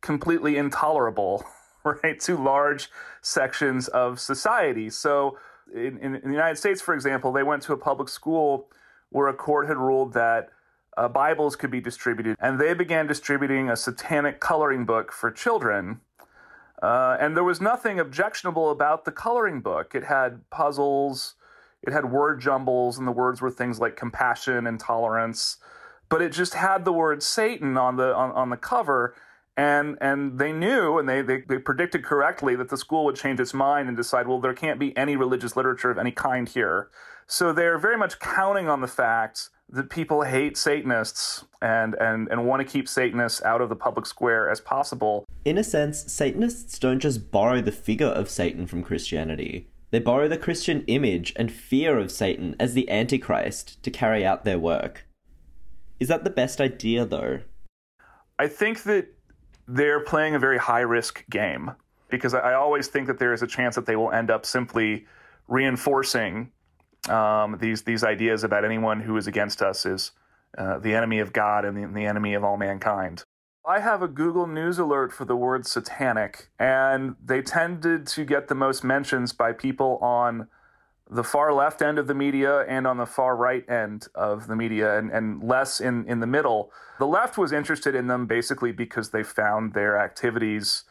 completely 0.00 0.56
intolerable, 0.56 1.44
right, 1.84 2.18
to 2.20 2.36
large 2.36 2.90
sections 3.20 3.88
of 3.88 4.18
society. 4.18 4.90
So, 4.90 5.38
in, 5.74 5.98
in, 5.98 6.14
in, 6.14 6.22
the 6.22 6.30
United 6.30 6.56
States, 6.56 6.80
for 6.80 6.94
example, 6.94 7.32
they 7.32 7.42
went 7.42 7.62
to 7.64 7.72
a 7.72 7.76
public 7.76 8.08
school 8.08 8.68
where 9.10 9.28
a 9.28 9.34
court 9.34 9.66
had 9.68 9.76
ruled 9.76 10.12
that 10.12 10.50
uh, 10.96 11.08
Bibles 11.08 11.56
could 11.56 11.70
be 11.70 11.80
distributed, 11.80 12.36
and 12.40 12.58
they 12.58 12.74
began 12.74 13.06
distributing 13.06 13.68
a 13.68 13.76
satanic 13.76 14.40
coloring 14.40 14.84
book 14.84 15.12
for 15.12 15.30
children 15.30 16.00
uh, 16.82 17.16
and 17.20 17.36
there 17.36 17.44
was 17.44 17.60
nothing 17.60 18.00
objectionable 18.00 18.70
about 18.70 19.04
the 19.04 19.12
coloring 19.12 19.60
book. 19.60 19.94
It 19.94 20.04
had 20.04 20.48
puzzles, 20.50 21.34
it 21.82 21.92
had 21.92 22.10
word 22.10 22.40
jumbles, 22.40 22.98
and 22.98 23.06
the 23.06 23.12
words 23.12 23.40
were 23.40 23.50
things 23.50 23.78
like 23.78 23.96
compassion 23.96 24.66
and 24.66 24.80
tolerance. 24.80 25.58
But 26.08 26.22
it 26.22 26.32
just 26.32 26.54
had 26.54 26.84
the 26.84 26.92
word 26.92 27.22
Satan 27.22 27.76
on 27.76 27.96
the 27.96 28.14
on, 28.14 28.30
on 28.32 28.50
the 28.50 28.56
cover, 28.56 29.14
and 29.56 29.96
and 30.00 30.38
they 30.38 30.52
knew 30.52 30.98
and 30.98 31.08
they, 31.08 31.22
they 31.22 31.40
they 31.40 31.58
predicted 31.58 32.04
correctly 32.04 32.56
that 32.56 32.68
the 32.68 32.76
school 32.76 33.04
would 33.04 33.16
change 33.16 33.40
its 33.40 33.54
mind 33.54 33.88
and 33.88 33.96
decide, 33.96 34.28
well, 34.28 34.40
there 34.40 34.54
can't 34.54 34.78
be 34.78 34.96
any 34.96 35.16
religious 35.16 35.56
literature 35.56 35.90
of 35.90 35.98
any 35.98 36.12
kind 36.12 36.48
here. 36.48 36.88
So 37.26 37.52
they're 37.52 37.78
very 37.78 37.96
much 37.96 38.18
counting 38.18 38.68
on 38.68 38.80
the 38.80 38.86
fact 38.86 39.48
that 39.74 39.90
people 39.90 40.22
hate 40.22 40.56
Satanists 40.56 41.44
and, 41.60 41.96
and, 42.00 42.28
and 42.30 42.46
want 42.46 42.60
to 42.60 42.72
keep 42.72 42.88
Satanists 42.88 43.42
out 43.42 43.60
of 43.60 43.68
the 43.68 43.74
public 43.74 44.06
square 44.06 44.48
as 44.48 44.60
possible. 44.60 45.24
In 45.44 45.58
a 45.58 45.64
sense, 45.64 46.12
Satanists 46.12 46.78
don't 46.78 47.00
just 47.00 47.32
borrow 47.32 47.60
the 47.60 47.72
figure 47.72 48.06
of 48.06 48.30
Satan 48.30 48.68
from 48.68 48.84
Christianity. 48.84 49.68
They 49.90 49.98
borrow 49.98 50.28
the 50.28 50.38
Christian 50.38 50.84
image 50.86 51.32
and 51.34 51.50
fear 51.52 51.98
of 51.98 52.12
Satan 52.12 52.54
as 52.60 52.74
the 52.74 52.88
Antichrist 52.88 53.82
to 53.82 53.90
carry 53.90 54.24
out 54.24 54.44
their 54.44 54.60
work. 54.60 55.06
Is 55.98 56.06
that 56.06 56.22
the 56.22 56.30
best 56.30 56.60
idea, 56.60 57.04
though? 57.04 57.40
I 58.38 58.46
think 58.46 58.84
that 58.84 59.08
they're 59.66 60.00
playing 60.00 60.36
a 60.36 60.38
very 60.38 60.58
high 60.58 60.80
risk 60.80 61.24
game 61.30 61.72
because 62.10 62.32
I 62.32 62.54
always 62.54 62.86
think 62.86 63.08
that 63.08 63.18
there 63.18 63.32
is 63.32 63.42
a 63.42 63.46
chance 63.46 63.74
that 63.74 63.86
they 63.86 63.96
will 63.96 64.12
end 64.12 64.30
up 64.30 64.46
simply 64.46 65.06
reinforcing 65.48 66.52
um, 67.08 67.58
these 67.60 67.82
these 67.82 68.04
ideas 68.04 68.44
about 68.44 68.64
anyone 68.64 69.00
who 69.00 69.16
is 69.16 69.26
against 69.26 69.62
us 69.62 69.84
is 69.86 70.12
uh, 70.56 70.78
the 70.78 70.94
enemy 70.94 71.18
of 71.18 71.32
God 71.32 71.64
and 71.64 71.76
the, 71.76 71.92
the 71.92 72.06
enemy 72.06 72.34
of 72.34 72.44
all 72.44 72.56
mankind. 72.56 73.24
I 73.66 73.80
have 73.80 74.02
a 74.02 74.08
Google 74.08 74.46
News 74.46 74.78
alert 74.78 75.12
for 75.12 75.24
the 75.24 75.36
word 75.36 75.66
satanic, 75.66 76.50
and 76.58 77.16
they 77.24 77.40
tended 77.40 78.06
to 78.08 78.24
get 78.24 78.48
the 78.48 78.54
most 78.54 78.84
mentions 78.84 79.32
by 79.32 79.52
people 79.52 79.96
on 80.02 80.48
the 81.10 81.24
far 81.24 81.52
left 81.52 81.80
end 81.80 81.98
of 81.98 82.06
the 82.06 82.14
media 82.14 82.60
and 82.60 82.86
on 82.86 82.98
the 82.98 83.06
far 83.06 83.36
right 83.36 83.68
end 83.68 84.08
of 84.14 84.48
the 84.48 84.56
media, 84.56 84.98
and, 84.98 85.10
and 85.10 85.42
less 85.42 85.80
in, 85.80 86.06
in 86.08 86.20
the 86.20 86.26
middle. 86.26 86.70
The 86.98 87.06
left 87.06 87.38
was 87.38 87.52
interested 87.52 87.94
in 87.94 88.06
them 88.06 88.26
basically 88.26 88.72
because 88.72 89.10
they 89.10 89.22
found 89.22 89.72
their 89.72 89.98
activities 89.98 90.84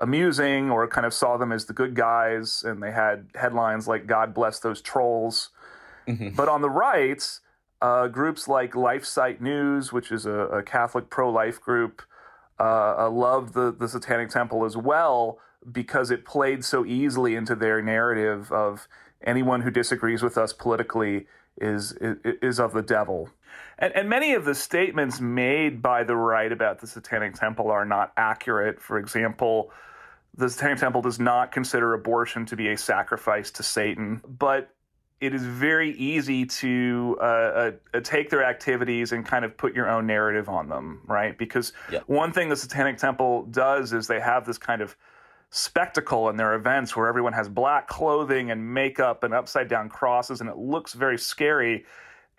amusing 0.00 0.70
or 0.70 0.86
kind 0.88 1.06
of 1.06 1.12
saw 1.12 1.36
them 1.36 1.52
as 1.52 1.66
the 1.66 1.72
good 1.72 1.94
guys, 1.94 2.62
and 2.64 2.82
they 2.82 2.92
had 2.92 3.28
headlines 3.34 3.86
like 3.86 4.06
"God 4.06 4.34
bless 4.34 4.58
those 4.58 4.80
trolls." 4.80 5.50
Mm-hmm. 6.08 6.30
But 6.30 6.48
on 6.48 6.62
the 6.62 6.70
right, 6.70 7.22
uh, 7.80 8.08
groups 8.08 8.48
like 8.48 8.72
LifeSite 8.72 9.40
News, 9.40 9.92
which 9.92 10.10
is 10.10 10.26
a, 10.26 10.32
a 10.32 10.62
Catholic 10.62 11.10
pro-life 11.10 11.60
group, 11.60 12.02
uh, 12.58 12.96
uh, 12.98 13.10
loved 13.10 13.54
the 13.54 13.72
the 13.72 13.88
Satanic 13.88 14.30
Temple 14.30 14.64
as 14.64 14.76
well 14.76 15.38
because 15.70 16.10
it 16.10 16.24
played 16.24 16.64
so 16.64 16.84
easily 16.86 17.34
into 17.34 17.54
their 17.54 17.82
narrative 17.82 18.50
of 18.50 18.88
anyone 19.22 19.60
who 19.60 19.70
disagrees 19.70 20.22
with 20.22 20.38
us 20.38 20.52
politically 20.52 21.26
is 21.60 21.92
is, 22.00 22.16
is 22.24 22.60
of 22.60 22.72
the 22.72 22.82
devil. 22.82 23.30
And, 23.78 23.94
and, 23.94 24.08
many 24.08 24.34
of 24.34 24.44
the 24.44 24.54
statements 24.54 25.20
made 25.20 25.80
by 25.80 26.04
the 26.04 26.14
right 26.14 26.52
about 26.52 26.80
the 26.80 26.86
Satanic 26.86 27.34
Temple 27.34 27.70
are 27.70 27.84
not 27.84 28.12
accurate. 28.16 28.80
For 28.80 28.98
example, 28.98 29.72
the 30.36 30.48
Satanic 30.48 30.78
Temple 30.78 31.02
does 31.02 31.18
not 31.18 31.52
consider 31.52 31.94
abortion 31.94 32.46
to 32.46 32.56
be 32.56 32.68
a 32.68 32.78
sacrifice 32.78 33.50
to 33.52 33.62
Satan, 33.62 34.22
but 34.26 34.74
it 35.20 35.34
is 35.34 35.44
very 35.44 35.90
easy 35.96 36.46
to 36.46 37.18
uh, 37.20 37.24
uh, 37.24 37.70
uh, 37.92 38.00
take 38.00 38.30
their 38.30 38.42
activities 38.42 39.12
and 39.12 39.26
kind 39.26 39.44
of 39.44 39.54
put 39.56 39.74
your 39.74 39.88
own 39.88 40.06
narrative 40.06 40.48
on 40.48 40.68
them, 40.68 41.02
right? 41.06 41.36
Because 41.36 41.74
one 42.06 42.32
thing 42.32 42.48
the 42.48 42.56
Satanic 42.56 42.96
Temple 42.96 43.44
does 43.50 43.92
is 43.92 44.06
they 44.06 44.20
have 44.20 44.46
this 44.46 44.56
kind 44.56 44.80
of 44.80 44.96
spectacle 45.50 46.30
in 46.30 46.36
their 46.36 46.54
events 46.54 46.96
where 46.96 47.06
everyone 47.06 47.32
has 47.34 47.48
black 47.48 47.86
clothing 47.86 48.50
and 48.50 48.72
makeup 48.72 49.22
and 49.22 49.34
upside 49.34 49.68
down 49.68 49.88
crosses, 49.88 50.40
and 50.40 50.48
it 50.48 50.56
looks 50.56 50.94
very 50.94 51.18
scary. 51.18 51.84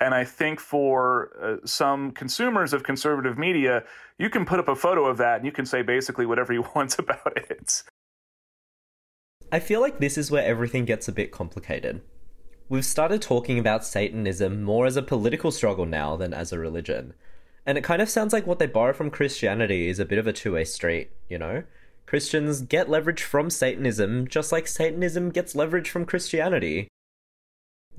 And 0.02 0.16
I 0.16 0.24
think 0.24 0.60
for 0.60 1.32
uh, 1.40 1.66
some 1.66 2.12
consumers 2.12 2.74
of 2.74 2.82
conservative 2.82 3.38
media, 3.38 3.84
you 4.18 4.32
can 4.32 4.46
put 4.46 4.60
up 4.60 4.68
a 4.68 4.76
photo 4.76 5.06
of 5.06 5.18
that 5.18 5.38
and 5.38 5.46
you 5.46 5.52
can 5.52 5.66
say 5.66 5.84
basically 5.84 6.26
whatever 6.26 6.52
you 6.58 6.66
want 6.76 6.98
about 6.98 7.38
it. 7.38 7.84
I 9.52 9.60
feel 9.60 9.80
like 9.80 10.00
this 10.00 10.18
is 10.18 10.32
where 10.32 10.44
everything 10.44 10.86
gets 10.86 11.08
a 11.08 11.12
bit 11.12 11.32
complicated. 11.32 12.02
We've 12.68 12.86
started 12.86 13.22
talking 13.22 13.60
about 13.60 13.86
Satanism 13.86 14.64
more 14.64 14.88
as 14.88 14.96
a 14.96 15.04
political 15.04 15.52
struggle 15.52 15.86
now 15.86 16.16
than 16.16 16.34
as 16.34 16.52
a 16.52 16.58
religion. 16.58 17.14
And 17.66 17.78
it 17.78 17.84
kind 17.84 18.02
of 18.02 18.10
sounds 18.10 18.34
like 18.34 18.48
what 18.48 18.58
they 18.58 18.66
borrow 18.66 18.94
from 18.94 19.12
Christianity 19.12 19.88
is 19.88 20.00
a 20.00 20.06
bit 20.06 20.18
of 20.18 20.26
a 20.26 20.34
two 20.34 20.54
way 20.54 20.64
street, 20.64 21.12
you 21.30 21.38
know? 21.38 21.64
Christians 22.08 22.62
get 22.62 22.90
leverage 22.90 23.22
from 23.22 23.52
Satanism 23.52 24.28
just 24.28 24.52
like 24.52 24.68
Satanism 24.68 25.30
gets 25.30 25.54
leverage 25.54 25.90
from 25.90 26.06
Christianity. 26.06 26.88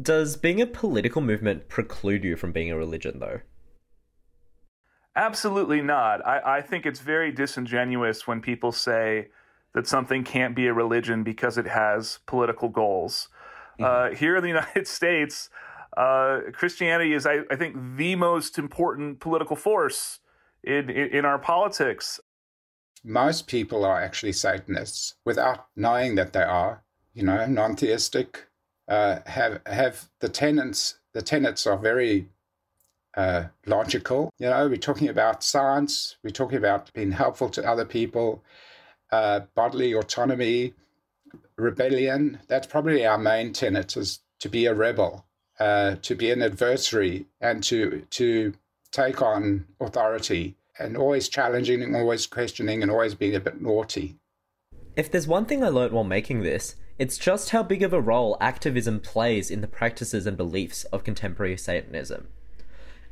Does 0.00 0.36
being 0.36 0.60
a 0.60 0.66
political 0.66 1.20
movement 1.20 1.68
preclude 1.68 2.24
you 2.24 2.36
from 2.36 2.52
being 2.52 2.70
a 2.70 2.76
religion, 2.76 3.18
though? 3.18 3.40
Absolutely 5.14 5.82
not. 5.82 6.26
I, 6.26 6.58
I 6.58 6.60
think 6.62 6.86
it's 6.86 7.00
very 7.00 7.30
disingenuous 7.30 8.26
when 8.26 8.40
people 8.40 8.72
say 8.72 9.28
that 9.74 9.86
something 9.86 10.24
can't 10.24 10.56
be 10.56 10.66
a 10.66 10.72
religion 10.72 11.22
because 11.22 11.58
it 11.58 11.66
has 11.66 12.20
political 12.26 12.68
goals. 12.68 13.28
Mm-hmm. 13.78 14.14
Uh, 14.14 14.16
here 14.16 14.36
in 14.36 14.42
the 14.42 14.48
United 14.60 14.86
States, 14.86 15.50
uh, 15.96 16.40
Christianity 16.52 17.12
is, 17.12 17.26
I, 17.26 17.40
I, 17.50 17.56
think, 17.56 17.76
the 17.96 18.16
most 18.16 18.58
important 18.58 19.20
political 19.20 19.56
force 19.56 20.20
in, 20.64 20.88
in, 20.88 21.08
in 21.08 21.24
our 21.24 21.38
politics. 21.38 22.18
Most 23.04 23.46
people 23.46 23.84
are 23.84 24.00
actually 24.00 24.32
Satanists 24.32 25.16
without 25.24 25.66
knowing 25.76 26.14
that 26.14 26.32
they 26.32 26.42
are, 26.42 26.84
you 27.12 27.24
know, 27.24 27.44
non 27.46 27.76
theistic 27.76 28.46
uh, 28.92 29.20
have 29.24 29.60
have 29.66 30.10
the 30.20 30.28
tenets 30.28 30.98
the 31.14 31.22
tenets 31.22 31.66
are 31.66 31.78
very 31.78 32.28
uh, 33.16 33.44
logical. 33.66 34.30
You 34.38 34.50
know, 34.50 34.68
we're 34.68 34.76
talking 34.76 35.08
about 35.08 35.42
science, 35.44 36.16
we're 36.22 36.30
talking 36.30 36.58
about 36.58 36.92
being 36.92 37.12
helpful 37.12 37.48
to 37.50 37.68
other 37.68 37.84
people, 37.84 38.42
uh, 39.10 39.40
bodily 39.54 39.94
autonomy, 39.94 40.74
rebellion. 41.56 42.40
That's 42.48 42.66
probably 42.66 43.06
our 43.06 43.18
main 43.18 43.52
tenet 43.52 43.96
is 43.96 44.20
to 44.40 44.48
be 44.48 44.66
a 44.66 44.74
rebel, 44.74 45.24
uh, 45.58 45.96
to 46.02 46.14
be 46.14 46.30
an 46.30 46.42
adversary, 46.42 47.26
and 47.40 47.62
to 47.64 48.06
to 48.10 48.52
take 48.90 49.22
on 49.22 49.66
authority, 49.80 50.54
and 50.78 50.98
always 50.98 51.30
challenging, 51.30 51.82
and 51.82 51.96
always 51.96 52.26
questioning, 52.26 52.82
and 52.82 52.90
always 52.90 53.14
being 53.14 53.34
a 53.34 53.40
bit 53.40 53.62
naughty. 53.62 54.18
If 54.96 55.10
there's 55.10 55.26
one 55.26 55.46
thing 55.46 55.64
I 55.64 55.68
learned 55.68 55.94
while 55.94 56.04
making 56.04 56.42
this, 56.42 56.76
it's 56.98 57.18
just 57.18 57.50
how 57.50 57.62
big 57.62 57.82
of 57.82 57.92
a 57.92 58.00
role 58.00 58.36
activism 58.40 59.00
plays 59.00 59.50
in 59.50 59.60
the 59.60 59.68
practices 59.68 60.26
and 60.26 60.36
beliefs 60.36 60.84
of 60.84 61.04
contemporary 61.04 61.56
Satanism. 61.56 62.28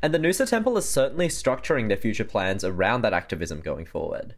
And 0.02 0.14
the 0.14 0.18
Noosa 0.18 0.49
Temple 0.49 0.78
is 0.78 0.88
certainly 0.88 1.28
structuring 1.28 1.88
their 1.88 1.96
future 1.96 2.25
plans 2.25 2.64
around 2.64 3.02
that 3.02 3.12
activism 3.12 3.60
going 3.60 3.87
forward. 3.87 4.34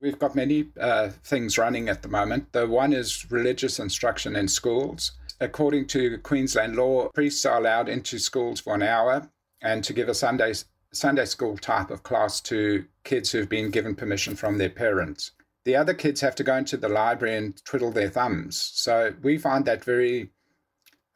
We've 0.00 0.18
got 0.18 0.34
many 0.34 0.66
uh, 0.78 1.10
things 1.22 1.56
running 1.56 1.88
at 1.88 2.02
the 2.02 2.08
moment. 2.08 2.52
The 2.52 2.66
one 2.66 2.92
is 2.92 3.30
religious 3.30 3.78
instruction 3.78 4.36
in 4.36 4.48
schools. 4.48 5.12
According 5.40 5.86
to 5.88 6.18
Queensland 6.18 6.76
law, 6.76 7.08
priests 7.14 7.44
are 7.44 7.58
allowed 7.58 7.88
into 7.88 8.18
schools 8.18 8.60
for 8.60 8.74
an 8.74 8.82
hour 8.82 9.28
and 9.62 9.82
to 9.84 9.92
give 9.92 10.08
a 10.08 10.14
Sunday, 10.14 10.52
Sunday 10.92 11.24
school 11.24 11.56
type 11.56 11.90
of 11.90 12.02
class 12.02 12.40
to 12.42 12.84
kids 13.04 13.32
who've 13.32 13.48
been 13.48 13.70
given 13.70 13.94
permission 13.94 14.36
from 14.36 14.58
their 14.58 14.70
parents. 14.70 15.32
The 15.64 15.76
other 15.76 15.94
kids 15.94 16.20
have 16.20 16.34
to 16.36 16.44
go 16.44 16.56
into 16.56 16.76
the 16.76 16.88
library 16.88 17.36
and 17.36 17.64
twiddle 17.64 17.90
their 17.90 18.10
thumbs. 18.10 18.70
So 18.74 19.14
we 19.22 19.38
find 19.38 19.64
that 19.64 19.84
very 19.84 20.30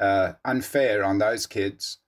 uh, 0.00 0.32
unfair 0.44 1.04
on 1.04 1.18
those 1.18 1.46
kids. 1.46 1.98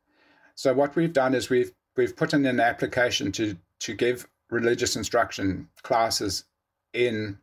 So 0.55 0.73
what 0.73 0.97
we've 0.97 1.13
done 1.13 1.35
is 1.35 1.51
we've 1.51 1.73
we've 1.97 2.17
put 2.17 2.33
in 2.33 2.47
an 2.47 2.61
application 2.61 3.33
to 3.33 3.57
to 3.81 3.95
give 3.95 4.29
religious 4.51 4.97
instruction 4.97 5.69
classes 5.83 6.45
in 6.93 7.39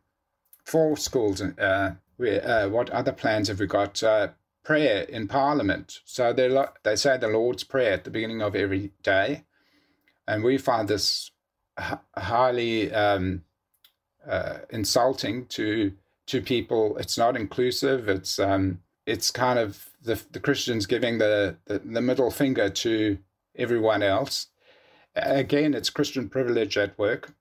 four 0.64 0.96
schools. 0.96 1.40
Uh, 1.40 1.94
uh, 2.20 2.68
what 2.68 2.90
other 2.90 3.12
plans 3.12 3.48
have 3.48 3.60
we 3.60 3.66
got? 3.66 4.02
Uh, 4.02 4.28
prayer 4.64 5.04
in 5.04 5.26
Parliament. 5.26 6.00
So 6.04 6.32
they 6.32 6.54
they 6.82 6.96
say 6.96 7.16
the 7.16 7.28
Lord's 7.28 7.64
Prayer 7.64 7.92
at 7.92 8.04
the 8.04 8.10
beginning 8.10 8.42
of 8.42 8.54
every 8.54 8.92
day, 9.02 9.44
and 10.26 10.44
we 10.44 10.58
find 10.58 10.88
this 10.88 11.30
h- 11.80 11.98
highly 12.16 12.92
um, 12.92 13.44
uh, 14.28 14.58
insulting 14.70 15.46
to 15.46 15.92
to 16.26 16.42
people. 16.42 16.96
It's 16.98 17.16
not 17.16 17.36
inclusive. 17.36 18.08
It's 18.08 18.38
um, 18.38 18.80
it's 19.06 19.30
kind 19.30 19.58
of 19.58 19.88
the 20.02 20.22
the 20.30 20.40
Christians 20.40 20.86
giving 20.86 21.18
the, 21.18 21.56
the, 21.66 21.78
the 21.78 22.02
middle 22.02 22.30
finger 22.30 22.68
to 22.68 23.18
everyone 23.56 24.02
else. 24.02 24.48
Again, 25.14 25.74
it's 25.74 25.90
Christian 25.90 26.28
privilege 26.28 26.76
at 26.76 26.98
work. 26.98 27.32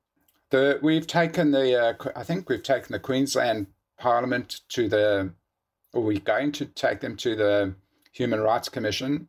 The 0.50 0.80
we've 0.82 1.08
taken 1.08 1.52
the 1.52 1.80
uh, 1.80 1.94
I 2.16 2.24
think 2.24 2.50
we've 2.50 2.64
taken 2.64 2.94
the 2.94 3.00
Queensland 3.00 3.68
Parliament 4.00 4.62
to 4.70 4.88
the, 4.88 5.32
or 5.94 6.02
we're 6.04 6.20
going 6.20 6.52
to 6.54 6.66
take 6.66 7.02
them 7.02 7.18
to 7.18 7.36
the 7.36 7.76
Human 8.14 8.40
Rights 8.40 8.70
Commission, 8.70 9.28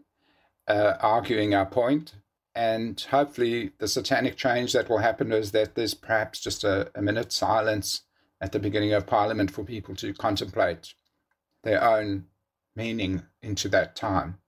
uh, 0.69 0.95
arguing 1.01 1.55
our 1.55 1.67
point 1.67 2.15
and 2.59 3.07
hopefully 3.13 3.71
the 3.79 3.87
satanic 3.87 4.37
change 4.37 4.73
that 4.73 4.91
will 4.91 4.99
happen 4.99 5.31
is 5.31 5.53
that 5.53 5.77
there's 5.77 5.95
perhaps 5.95 6.41
just 6.41 6.65
a, 6.65 6.91
a 6.93 7.01
minute 7.01 7.31
silence 7.33 8.03
at 8.41 8.51
the 8.51 8.59
beginning 8.59 8.93
of 8.93 9.07
Parliament 9.07 9.53
for 9.53 9.63
people 9.63 9.95
to 9.95 10.13
contemplate 10.13 10.93
their 11.63 11.81
own 11.81 12.25
meaning 12.75 13.23
into 13.43 13.69
that 13.69 13.95
time. 13.95 14.39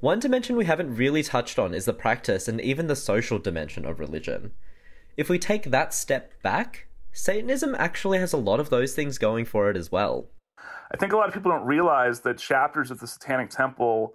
One 0.00 0.18
dimension 0.18 0.56
we 0.56 0.64
haven't 0.64 0.96
really 0.96 1.22
touched 1.22 1.60
on 1.60 1.72
is 1.72 1.84
the 1.84 1.92
practice 1.92 2.48
and 2.48 2.60
even 2.60 2.88
the 2.88 2.96
social 2.96 3.38
dimension 3.38 3.84
of 3.84 4.00
religion. 4.00 4.50
If 5.16 5.28
we 5.28 5.38
take 5.38 5.70
that 5.70 5.94
step 5.94 6.42
back, 6.42 6.88
Satanism 7.12 7.76
actually 7.78 8.18
has 8.18 8.32
a 8.32 8.36
lot 8.36 8.58
of 8.58 8.70
those 8.70 8.94
things 8.94 9.16
going 9.16 9.44
for 9.44 9.70
it 9.70 9.76
as 9.76 9.92
well. 9.92 10.26
I 10.92 10.96
think 10.96 11.12
a 11.12 11.16
lot 11.16 11.28
of 11.28 11.34
people 11.34 11.52
don't 11.52 11.66
realize 11.66 12.22
that 12.22 12.38
chapters 12.38 12.90
of 12.90 12.98
the 12.98 13.06
Satanic 13.06 13.50
Temple 13.50 14.14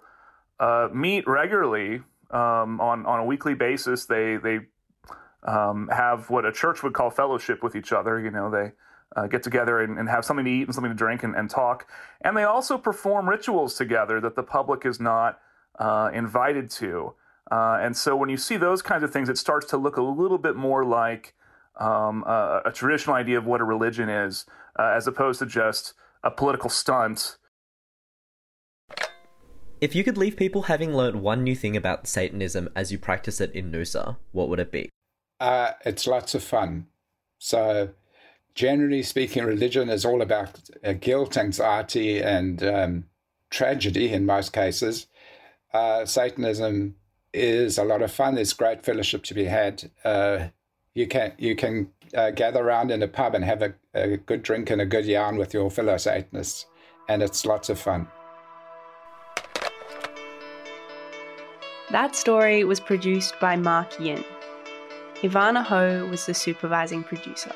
uh, 0.60 0.88
meet 0.92 1.26
regularly 1.26 2.02
um, 2.30 2.80
on 2.80 3.06
on 3.06 3.20
a 3.20 3.24
weekly 3.24 3.54
basis. 3.54 4.06
They 4.06 4.36
they 4.36 4.60
um, 5.42 5.88
have 5.92 6.30
what 6.30 6.44
a 6.44 6.52
church 6.52 6.82
would 6.82 6.94
call 6.94 7.10
fellowship 7.10 7.62
with 7.62 7.76
each 7.76 7.92
other. 7.92 8.18
You 8.20 8.30
know, 8.30 8.50
they 8.50 8.72
uh, 9.16 9.26
get 9.26 9.42
together 9.42 9.80
and, 9.80 9.98
and, 9.98 10.08
have 10.08 10.24
something 10.24 10.44
to 10.44 10.50
eat 10.50 10.64
and 10.64 10.74
something 10.74 10.90
to 10.90 10.96
drink 10.96 11.22
and, 11.22 11.36
and, 11.36 11.48
talk. 11.48 11.88
And 12.22 12.36
they 12.36 12.42
also 12.42 12.76
perform 12.76 13.28
rituals 13.28 13.74
together 13.74 14.20
that 14.20 14.34
the 14.34 14.42
public 14.42 14.84
is 14.84 14.98
not 14.98 15.38
uh, 15.78 16.10
invited 16.12 16.70
to. 16.70 17.14
Uh, 17.50 17.78
and 17.80 17.96
so 17.96 18.16
when 18.16 18.28
you 18.28 18.36
see 18.36 18.56
those 18.56 18.82
kinds 18.82 19.04
of 19.04 19.12
things, 19.12 19.28
it 19.28 19.38
starts 19.38 19.66
to 19.66 19.76
look 19.76 19.96
a 19.96 20.02
little 20.02 20.38
bit 20.38 20.56
more 20.56 20.84
like 20.84 21.34
um, 21.78 22.24
a, 22.24 22.62
a, 22.66 22.72
traditional 22.72 23.14
idea 23.14 23.36
of 23.36 23.44
what 23.44 23.60
a 23.60 23.64
religion 23.64 24.08
is, 24.08 24.46
uh, 24.78 24.92
as 24.96 25.06
opposed 25.06 25.40
to 25.40 25.46
just 25.46 25.94
a 26.22 26.30
political 26.30 26.70
stunt 26.70 27.36
if 29.84 29.94
you 29.94 30.02
could 30.02 30.16
leave 30.16 30.34
people 30.34 30.62
having 30.62 30.96
learned 30.96 31.20
one 31.20 31.44
new 31.44 31.54
thing 31.54 31.76
about 31.76 32.06
Satanism 32.06 32.70
as 32.74 32.90
you 32.90 32.98
practice 32.98 33.38
it 33.38 33.52
in 33.52 33.70
Noosa, 33.70 34.16
what 34.32 34.48
would 34.48 34.58
it 34.58 34.72
be? 34.72 34.88
Uh, 35.38 35.72
it's 35.84 36.06
lots 36.06 36.34
of 36.34 36.42
fun. 36.42 36.86
So, 37.38 37.90
generally 38.54 39.02
speaking, 39.02 39.44
religion 39.44 39.90
is 39.90 40.06
all 40.06 40.22
about 40.22 40.58
uh, 40.82 40.94
guilt, 40.94 41.36
anxiety, 41.36 42.22
and 42.22 42.62
um, 42.62 43.04
tragedy 43.50 44.10
in 44.10 44.24
most 44.24 44.54
cases. 44.54 45.06
Uh, 45.74 46.06
Satanism 46.06 46.94
is 47.34 47.76
a 47.76 47.84
lot 47.84 48.00
of 48.00 48.10
fun. 48.10 48.36
There's 48.36 48.54
great 48.54 48.82
fellowship 48.86 49.22
to 49.24 49.34
be 49.34 49.44
had. 49.44 49.90
Uh, 50.02 50.48
you 50.94 51.06
can 51.06 51.32
you 51.36 51.56
can 51.56 51.90
uh, 52.14 52.30
gather 52.30 52.62
around 52.62 52.90
in 52.90 53.02
a 53.02 53.08
pub 53.08 53.34
and 53.34 53.44
have 53.44 53.60
a, 53.60 53.74
a 53.92 54.16
good 54.16 54.42
drink 54.42 54.70
and 54.70 54.80
a 54.80 54.86
good 54.86 55.04
yarn 55.04 55.36
with 55.36 55.52
your 55.52 55.70
fellow 55.70 55.98
Satanists, 55.98 56.64
and 57.06 57.22
it's 57.22 57.44
lots 57.44 57.68
of 57.68 57.78
fun. 57.78 58.08
That 61.94 62.16
story 62.16 62.64
was 62.64 62.80
produced 62.80 63.38
by 63.38 63.54
Mark 63.54 64.00
Yin. 64.00 64.24
Ivana 65.22 65.62
Ho 65.62 66.08
was 66.10 66.26
the 66.26 66.34
supervising 66.34 67.04
producer. 67.04 67.52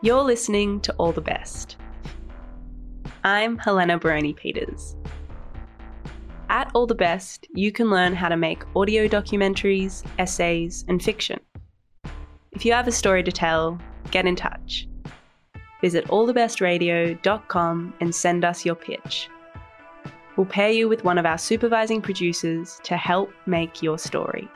You're 0.00 0.22
listening 0.22 0.80
to 0.80 0.94
All 0.94 1.12
the 1.12 1.20
Best. 1.20 1.76
I'm 3.22 3.58
Helena 3.58 3.98
Baroni 3.98 4.32
Peters. 4.32 4.96
At 6.48 6.70
All 6.72 6.86
the 6.86 6.94
Best, 6.94 7.46
you 7.52 7.70
can 7.70 7.90
learn 7.90 8.14
how 8.14 8.30
to 8.30 8.38
make 8.38 8.62
audio 8.74 9.06
documentaries, 9.06 10.02
essays, 10.18 10.86
and 10.88 11.02
fiction. 11.02 11.40
If 12.52 12.64
you 12.64 12.72
have 12.72 12.88
a 12.88 12.92
story 12.92 13.22
to 13.22 13.30
tell, 13.30 13.78
get 14.10 14.24
in 14.24 14.34
touch 14.34 14.88
visit 15.84 16.06
allthebestradio.com 16.06 17.94
and 18.00 18.14
send 18.14 18.42
us 18.42 18.64
your 18.64 18.74
pitch. 18.74 19.28
We'll 20.34 20.46
pair 20.46 20.70
you 20.70 20.88
with 20.88 21.04
one 21.04 21.18
of 21.18 21.26
our 21.26 21.36
supervising 21.36 22.00
producers 22.00 22.80
to 22.84 22.96
help 22.96 23.30
make 23.44 23.82
your 23.82 23.98
story. 23.98 24.48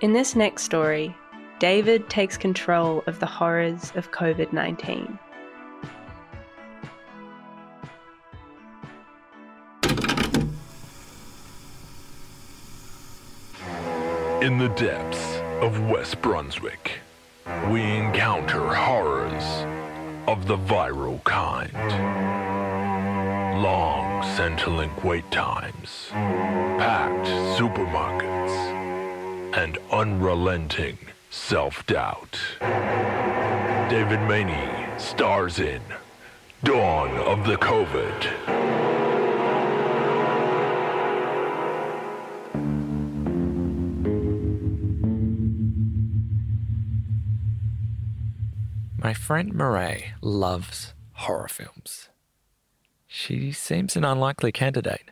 In 0.00 0.12
this 0.12 0.36
next 0.36 0.62
story, 0.62 1.12
David 1.58 2.08
takes 2.08 2.36
control 2.36 3.02
of 3.08 3.18
the 3.18 3.26
horrors 3.26 3.90
of 3.96 4.12
COVID 4.12 4.52
19. 4.52 5.18
In 14.42 14.58
the 14.58 14.70
depths 14.70 15.36
of 15.60 15.88
West 15.88 16.20
Brunswick, 16.20 16.98
we 17.70 17.80
encounter 17.80 18.74
horrors 18.74 19.44
of 20.26 20.48
the 20.48 20.58
viral 20.58 21.22
kind. 21.22 21.72
Long 23.62 24.24
Centrelink 24.36 25.04
wait 25.04 25.30
times, 25.30 26.08
packed 26.10 27.28
supermarkets, 27.56 28.56
and 29.56 29.78
unrelenting 29.92 30.98
self-doubt. 31.30 32.36
David 33.88 34.22
Maney 34.22 34.98
stars 34.98 35.60
in 35.60 35.82
Dawn 36.64 37.16
of 37.16 37.46
the 37.46 37.58
COVID. 37.58 38.61
My 49.02 49.14
friend 49.14 49.52
Marae 49.52 50.12
loves 50.20 50.94
horror 51.14 51.48
films. 51.48 52.08
She 53.08 53.50
seems 53.50 53.96
an 53.96 54.04
unlikely 54.04 54.52
candidate. 54.52 55.10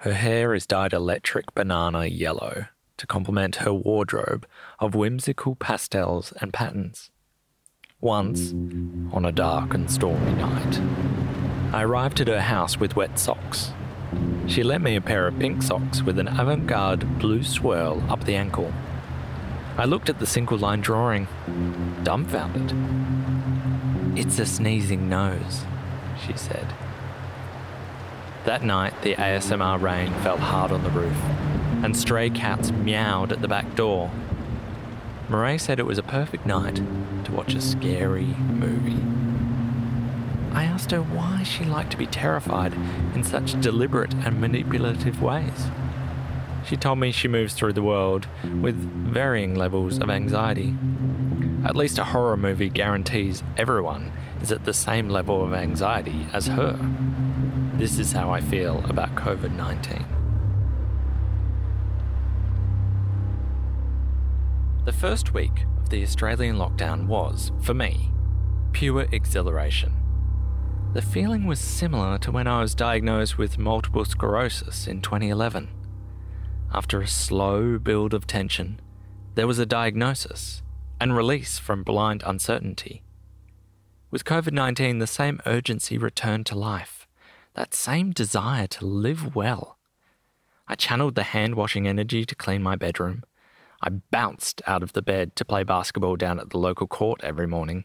Her 0.00 0.12
hair 0.12 0.52
is 0.52 0.66
dyed 0.66 0.92
electric 0.92 1.54
banana 1.54 2.04
yellow 2.04 2.66
to 2.98 3.06
complement 3.06 3.56
her 3.56 3.72
wardrobe 3.72 4.46
of 4.78 4.94
whimsical 4.94 5.56
pastels 5.56 6.34
and 6.42 6.52
patterns. 6.52 7.10
Once, 8.02 8.52
on 9.14 9.24
a 9.24 9.32
dark 9.32 9.72
and 9.72 9.90
stormy 9.90 10.32
night, 10.32 10.78
I 11.72 11.82
arrived 11.82 12.20
at 12.20 12.28
her 12.28 12.42
house 12.42 12.76
with 12.76 12.96
wet 12.96 13.18
socks. 13.18 13.72
She 14.46 14.62
lent 14.62 14.84
me 14.84 14.96
a 14.96 15.00
pair 15.00 15.26
of 15.26 15.38
pink 15.38 15.62
socks 15.62 16.02
with 16.02 16.18
an 16.18 16.28
avant 16.28 16.66
garde 16.66 17.18
blue 17.18 17.44
swirl 17.44 18.04
up 18.10 18.24
the 18.24 18.36
ankle. 18.36 18.70
I 19.80 19.86
looked 19.86 20.10
at 20.10 20.18
the 20.18 20.26
single 20.26 20.58
line 20.58 20.82
drawing, 20.82 21.26
dumbfounded. 22.02 22.70
It's 24.14 24.38
a 24.38 24.44
sneezing 24.44 25.08
nose, 25.08 25.64
she 26.22 26.36
said. 26.36 26.74
That 28.44 28.62
night, 28.62 29.00
the 29.00 29.14
ASMR 29.14 29.80
rain 29.80 30.12
fell 30.22 30.36
hard 30.36 30.70
on 30.70 30.82
the 30.82 30.90
roof, 30.90 31.16
and 31.82 31.96
stray 31.96 32.28
cats 32.28 32.70
meowed 32.70 33.32
at 33.32 33.40
the 33.40 33.48
back 33.48 33.74
door. 33.74 34.10
Murray 35.30 35.56
said 35.56 35.78
it 35.78 35.86
was 35.86 35.96
a 35.96 36.02
perfect 36.02 36.44
night 36.44 36.82
to 37.24 37.32
watch 37.32 37.54
a 37.54 37.62
scary 37.62 38.34
movie. 38.50 39.02
I 40.54 40.64
asked 40.64 40.90
her 40.90 41.00
why 41.00 41.42
she 41.42 41.64
liked 41.64 41.92
to 41.92 41.96
be 41.96 42.06
terrified 42.06 42.74
in 43.14 43.24
such 43.24 43.58
deliberate 43.62 44.12
and 44.12 44.42
manipulative 44.42 45.22
ways. 45.22 45.70
She 46.64 46.76
told 46.76 46.98
me 46.98 47.10
she 47.10 47.28
moves 47.28 47.54
through 47.54 47.72
the 47.72 47.82
world 47.82 48.26
with 48.60 48.76
varying 48.76 49.54
levels 49.54 49.98
of 49.98 50.10
anxiety. 50.10 50.74
At 51.64 51.76
least 51.76 51.98
a 51.98 52.04
horror 52.04 52.36
movie 52.36 52.68
guarantees 52.68 53.42
everyone 53.56 54.12
is 54.40 54.52
at 54.52 54.64
the 54.64 54.72
same 54.72 55.08
level 55.08 55.44
of 55.44 55.52
anxiety 55.52 56.26
as 56.32 56.46
her. 56.46 56.78
This 57.74 57.98
is 57.98 58.12
how 58.12 58.30
I 58.30 58.40
feel 58.40 58.84
about 58.88 59.14
COVID 59.14 59.52
19. 59.56 60.04
The 64.84 64.92
first 64.92 65.34
week 65.34 65.64
of 65.78 65.90
the 65.90 66.02
Australian 66.02 66.56
lockdown 66.56 67.06
was, 67.06 67.52
for 67.62 67.74
me, 67.74 68.12
pure 68.72 69.06
exhilaration. 69.12 69.92
The 70.92 71.02
feeling 71.02 71.46
was 71.46 71.60
similar 71.60 72.18
to 72.18 72.32
when 72.32 72.46
I 72.46 72.60
was 72.60 72.74
diagnosed 72.74 73.38
with 73.38 73.58
multiple 73.58 74.04
sclerosis 74.04 74.86
in 74.86 75.00
2011. 75.00 75.68
After 76.72 77.00
a 77.00 77.08
slow 77.08 77.80
build 77.80 78.14
of 78.14 78.28
tension, 78.28 78.80
there 79.34 79.48
was 79.48 79.58
a 79.58 79.66
diagnosis 79.66 80.62
and 81.00 81.16
release 81.16 81.58
from 81.58 81.82
blind 81.82 82.22
uncertainty. 82.24 83.02
With 84.12 84.24
COVID 84.24 84.52
19, 84.52 84.98
the 84.98 85.06
same 85.08 85.40
urgency 85.46 85.98
returned 85.98 86.46
to 86.46 86.54
life, 86.54 87.08
that 87.54 87.74
same 87.74 88.12
desire 88.12 88.68
to 88.68 88.86
live 88.86 89.34
well. 89.34 89.78
I 90.68 90.76
channeled 90.76 91.16
the 91.16 91.24
hand 91.24 91.56
washing 91.56 91.88
energy 91.88 92.24
to 92.24 92.36
clean 92.36 92.62
my 92.62 92.76
bedroom. 92.76 93.24
I 93.82 93.88
bounced 93.88 94.62
out 94.64 94.84
of 94.84 94.92
the 94.92 95.02
bed 95.02 95.34
to 95.36 95.44
play 95.44 95.64
basketball 95.64 96.14
down 96.14 96.38
at 96.38 96.50
the 96.50 96.58
local 96.58 96.86
court 96.86 97.20
every 97.24 97.48
morning. 97.48 97.84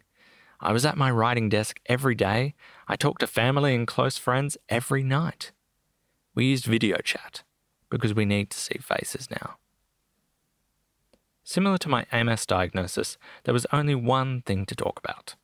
I 0.60 0.72
was 0.74 0.86
at 0.86 0.96
my 0.96 1.10
writing 1.10 1.50
desk 1.50 1.80
every 1.88 2.14
day. 2.14 2.54
I 2.88 2.98
talked 2.98 3.22
to 3.22 3.28
family 3.28 3.74
and 3.74 3.88
close 3.88 4.20
friends 4.20 4.58
every 4.70 5.02
night. 5.04 5.54
We 6.36 6.46
used 6.46 6.66
video 6.66 6.98
chat 6.98 7.42
because 7.90 8.14
we 8.14 8.26
need 8.26 8.50
to 8.52 8.58
see 8.58 8.78
faces 8.80 9.30
now. 9.30 9.58
Similar 11.44 11.78
to 11.80 11.90
my 11.90 12.06
MS 12.12 12.46
diagnosis, 12.46 13.18
there 13.44 13.54
was 13.54 13.68
only 13.72 13.94
one 13.94 14.42
thing 14.42 14.66
to 14.66 14.76
talk 14.76 15.00
about 15.00 15.36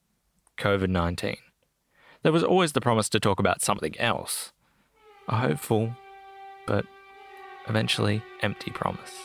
COVID 0.57 0.89
19. 0.89 1.37
There 2.23 2.31
was 2.31 2.43
always 2.43 2.73
the 2.73 2.81
promise 2.81 3.09
to 3.09 3.19
talk 3.19 3.39
about 3.39 3.61
something 3.61 3.99
else. 3.99 4.51
A 5.27 5.37
hopeful, 5.37 5.95
but 6.65 6.85
eventually 7.67 8.23
empty 8.41 8.71
promise. 8.71 9.15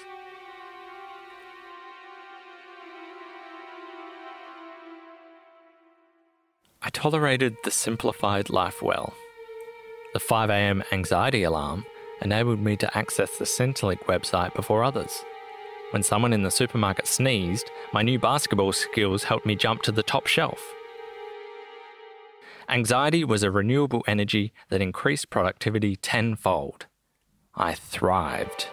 I 6.83 6.91
tolerated 6.91 7.57
the 7.65 7.71
simplified 7.71 8.49
life 8.49 8.83
well. 8.83 9.15
The 10.13 10.21
5am 10.21 10.85
anxiety 10.93 11.43
alarm 11.43 11.85
enabled 12.21 12.61
me 12.61 12.77
to 12.77 12.97
access 12.97 13.39
the 13.39 13.45
Centrelink 13.45 14.01
website 14.05 14.55
before 14.55 14.85
others. 14.85 15.25
When 15.91 16.03
someone 16.03 16.33
in 16.33 16.43
the 16.43 16.51
supermarket 16.51 17.07
sneezed, 17.07 17.71
my 17.93 18.03
new 18.03 18.19
basketball 18.19 18.73
skills 18.73 19.25
helped 19.25 19.47
me 19.47 19.55
jump 19.55 19.83
to 19.83 19.93
the 19.93 20.03
top 20.03 20.27
shelf. 20.27 20.61
Anxiety 22.69 23.23
was 23.23 23.45
a 23.45 23.51
renewable 23.51 24.03
energy 24.09 24.53
that 24.71 24.81
increased 24.81 25.31
productivity 25.31 25.95
tenfold. 25.95 26.87
I 27.55 27.75
thrived. 27.75 28.67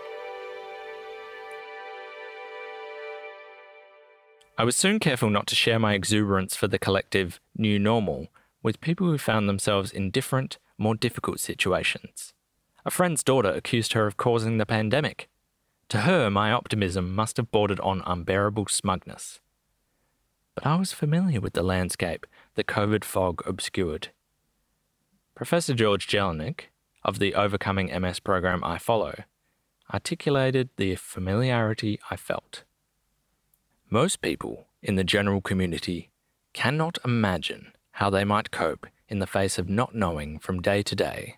I 4.58 4.64
was 4.64 4.76
soon 4.76 5.00
careful 5.00 5.30
not 5.30 5.48
to 5.48 5.56
share 5.56 5.80
my 5.80 5.94
exuberance 5.94 6.56
for 6.56 6.68
the 6.68 6.80
collective 6.80 7.40
new 7.56 7.78
normal 7.78 8.28
with 8.64 8.82
people 8.82 9.08
who 9.08 9.18
found 9.18 9.48
themselves 9.48 9.92
in 9.92 10.10
different, 10.10 10.58
more 10.78 10.96
difficult 10.96 11.40
situations. 11.40 12.34
A 12.86 12.92
friend's 12.92 13.24
daughter 13.24 13.50
accused 13.50 13.94
her 13.94 14.08
of 14.08 14.18
causing 14.18 14.58
the 14.58 14.66
pandemic. 14.66 15.30
To 15.90 16.00
her, 16.00 16.30
my 16.30 16.52
optimism 16.52 17.16
must 17.16 17.38
have 17.38 17.52
bordered 17.52 17.80
on 17.80 18.04
unbearable 18.06 18.68
smugness. 18.68 19.40
But 20.56 20.66
I 20.66 20.76
was 20.76 20.92
familiar 20.92 21.40
with 21.40 21.54
the 21.54 21.64
landscape 21.64 22.28
the 22.56 22.64
COVID 22.64 23.04
fog 23.04 23.42
obscured. 23.46 24.10
Professor 25.36 25.74
George 25.74 26.08
Jelinek, 26.08 26.66
of 27.04 27.20
the 27.20 27.36
Overcoming 27.36 27.88
MS 28.02 28.20
program 28.20 28.64
I 28.64 28.78
follow, 28.78 29.24
articulated 29.94 30.70
the 30.78 30.96
familiarity 30.96 32.00
I 32.10 32.16
felt. 32.16 32.64
Most 33.90 34.22
people 34.22 34.68
in 34.82 34.96
the 34.96 35.04
general 35.04 35.42
community 35.42 36.12
cannot 36.54 36.98
imagine 37.04 37.74
how 37.94 38.10
they 38.10 38.24
might 38.24 38.52
cope 38.52 38.88
in 39.08 39.20
the 39.20 39.28
face 39.28 39.58
of 39.58 39.70
not 39.70 39.96
knowing 39.96 40.40
from 40.40 40.62
day 40.62 40.82
to 40.84 40.96
day 40.96 41.38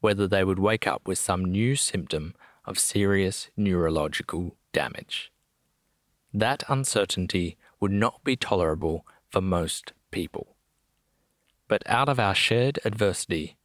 whether 0.00 0.26
they 0.26 0.44
would 0.44 0.58
wake 0.58 0.86
up 0.86 1.06
with 1.06 1.18
some 1.18 1.44
new 1.44 1.76
symptom 1.76 2.34
of 2.64 2.78
serious 2.78 3.48
neurological 3.56 4.56
damage. 4.72 5.32
That 6.32 6.62
uncertainty 6.68 7.56
would 7.80 7.92
not 7.92 8.22
be 8.24 8.36
tolerable 8.36 9.06
for 9.30 9.40
most 9.40 9.92
people. 10.10 10.56
But 11.68 11.82
out 11.86 12.08
of 12.08 12.20
our 12.20 12.34
shared 12.34 12.78
adversity, 12.84 13.56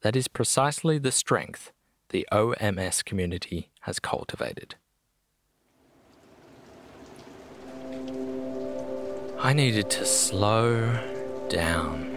that 0.00 0.16
is 0.16 0.28
precisely 0.28 0.98
the 0.98 1.12
strength 1.12 1.72
the 2.10 2.26
OMS 2.30 3.04
community 3.04 3.70
has 3.80 3.98
cultivated. 3.98 4.76
I 9.38 9.52
needed 9.52 9.90
to 9.90 10.06
slow 10.06 10.98
down. 11.48 12.13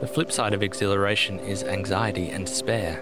The 0.00 0.06
flip 0.06 0.30
side 0.30 0.52
of 0.52 0.62
exhilaration 0.62 1.38
is 1.38 1.64
anxiety 1.64 2.28
and 2.28 2.44
despair. 2.44 3.00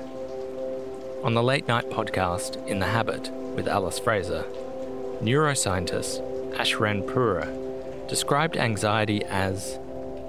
On 1.25 1.35
the 1.35 1.43
late 1.43 1.67
night 1.67 1.91
podcast 1.91 2.65
In 2.69 2.79
the 2.79 2.87
Habit 2.87 3.33
with 3.33 3.67
Alice 3.67 3.99
Fraser, 3.99 4.45
neuroscientist 5.21 6.23
Ash 6.57 6.77
Ranpura 6.77 7.49
described 8.09 8.57
anxiety 8.57 9.25
as 9.25 9.77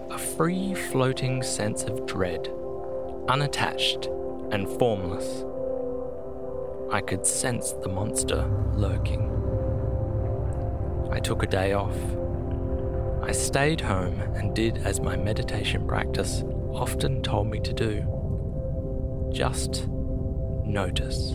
a 0.10 0.18
free 0.18 0.74
floating 0.74 1.44
sense 1.44 1.84
of 1.84 2.08
dread, 2.08 2.50
unattached 3.30 4.08
and 4.52 4.68
formless. 4.80 5.44
I 6.92 7.02
could 7.02 7.28
sense 7.28 7.74
the 7.74 7.90
monster 7.90 8.44
lurking. 8.74 9.30
I 11.12 11.20
took 11.20 11.44
a 11.44 11.48
day 11.48 11.74
off 11.74 11.96
I 13.26 13.32
stayed 13.32 13.82
home 13.82 14.22
and 14.36 14.56
did 14.56 14.78
as 14.86 15.00
my 15.00 15.16
meditation 15.16 15.88
practice 15.88 16.44
often 16.76 17.22
told 17.24 17.48
me 17.48 17.60
to 17.60 17.74
do 17.74 18.12
just 19.34 19.88
notice. 20.66 21.32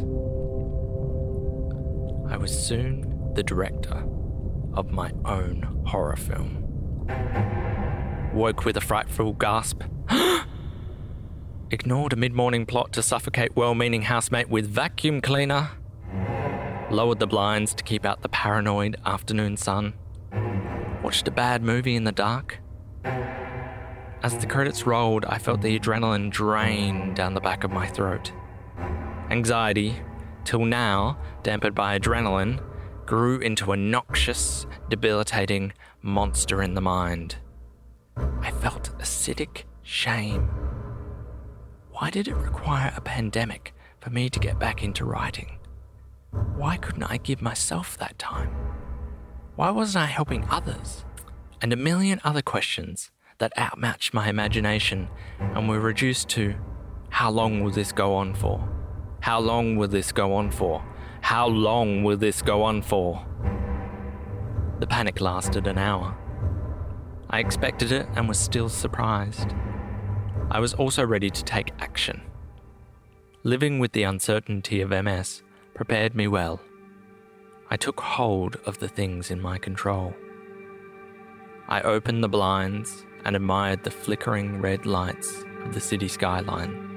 I 2.28 2.36
was 2.36 2.56
soon 2.56 3.32
the 3.34 3.42
director 3.42 4.04
of 4.74 4.90
my 4.90 5.12
own 5.24 5.82
horror 5.86 6.16
film. 6.16 6.66
Woke 8.32 8.64
with 8.64 8.76
a 8.76 8.80
frightful 8.80 9.32
gasp. 9.32 9.82
Ignored 11.70 12.12
a 12.12 12.16
mid 12.16 12.32
morning 12.32 12.64
plot 12.66 12.92
to 12.92 13.02
suffocate 13.02 13.54
well 13.56 13.74
meaning 13.74 14.02
housemate 14.02 14.48
with 14.48 14.66
vacuum 14.66 15.20
cleaner. 15.20 15.70
Lowered 16.90 17.18
the 17.18 17.26
blinds 17.26 17.74
to 17.74 17.84
keep 17.84 18.04
out 18.04 18.22
the 18.22 18.28
paranoid 18.28 18.96
afternoon 19.04 19.56
sun 19.56 19.94
watched 21.02 21.26
a 21.26 21.30
bad 21.30 21.62
movie 21.62 21.96
in 21.96 22.04
the 22.04 22.12
dark. 22.12 22.58
As 24.22 24.36
the 24.36 24.46
credits 24.46 24.86
rolled, 24.86 25.24
I 25.24 25.38
felt 25.38 25.62
the 25.62 25.78
adrenaline 25.78 26.30
drain 26.30 27.14
down 27.14 27.32
the 27.32 27.40
back 27.40 27.64
of 27.64 27.70
my 27.70 27.86
throat. 27.86 28.32
Anxiety, 29.30 29.96
till 30.44 30.66
now 30.66 31.18
dampened 31.42 31.74
by 31.74 31.98
adrenaline, 31.98 32.62
grew 33.06 33.38
into 33.38 33.72
a 33.72 33.78
noxious, 33.78 34.66
debilitating 34.90 35.72
monster 36.02 36.62
in 36.62 36.74
the 36.74 36.82
mind. 36.82 37.36
I 38.42 38.50
felt 38.50 38.90
acidic 38.98 39.64
shame. 39.82 40.50
Why 41.92 42.10
did 42.10 42.28
it 42.28 42.36
require 42.36 42.92
a 42.94 43.00
pandemic 43.00 43.74
for 44.00 44.10
me 44.10 44.28
to 44.28 44.38
get 44.38 44.58
back 44.58 44.84
into 44.84 45.06
writing? 45.06 45.58
Why 46.56 46.76
couldn't 46.76 47.04
I 47.04 47.16
give 47.16 47.40
myself 47.40 47.96
that 47.96 48.18
time? 48.18 48.50
Why 49.56 49.70
wasn't 49.70 50.04
I 50.04 50.06
helping 50.08 50.46
others? 50.50 51.06
And 51.62 51.72
a 51.72 51.76
million 51.76 52.20
other 52.22 52.42
questions 52.42 53.10
that 53.40 53.56
outmatched 53.58 54.14
my 54.14 54.28
imagination 54.28 55.08
and 55.40 55.68
were 55.68 55.80
reduced 55.80 56.28
to 56.28 56.54
how 57.08 57.30
long 57.30 57.64
will 57.64 57.72
this 57.72 57.90
go 57.90 58.14
on 58.14 58.34
for? 58.34 58.66
How 59.20 59.40
long 59.40 59.76
will 59.76 59.88
this 59.88 60.12
go 60.12 60.34
on 60.34 60.50
for? 60.50 60.84
How 61.22 61.48
long 61.48 62.04
will 62.04 62.16
this 62.16 62.42
go 62.42 62.62
on 62.62 62.82
for? 62.82 63.26
The 64.78 64.86
panic 64.86 65.20
lasted 65.20 65.66
an 65.66 65.78
hour. 65.78 66.16
I 67.28 67.40
expected 67.40 67.92
it 67.92 68.06
and 68.14 68.28
was 68.28 68.38
still 68.38 68.68
surprised. 68.68 69.54
I 70.50 70.60
was 70.60 70.74
also 70.74 71.04
ready 71.04 71.30
to 71.30 71.44
take 71.44 71.72
action. 71.78 72.22
Living 73.42 73.78
with 73.78 73.92
the 73.92 74.02
uncertainty 74.02 74.80
of 74.80 74.90
MS 74.90 75.42
prepared 75.74 76.14
me 76.14 76.28
well. 76.28 76.60
I 77.70 77.76
took 77.76 78.00
hold 78.00 78.56
of 78.66 78.78
the 78.78 78.88
things 78.88 79.30
in 79.30 79.40
my 79.40 79.56
control. 79.56 80.14
I 81.68 81.80
opened 81.82 82.22
the 82.22 82.28
blinds 82.28 83.06
and 83.24 83.36
admired 83.36 83.84
the 83.84 83.90
flickering 83.90 84.60
red 84.60 84.86
lights 84.86 85.44
of 85.64 85.74
the 85.74 85.80
city 85.80 86.08
skyline. 86.08 86.90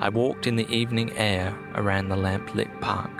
I 0.00 0.08
walked 0.08 0.46
in 0.46 0.56
the 0.56 0.68
evening 0.70 1.12
air 1.16 1.56
around 1.74 2.08
the 2.08 2.16
lamplit 2.16 2.80
park. 2.80 3.10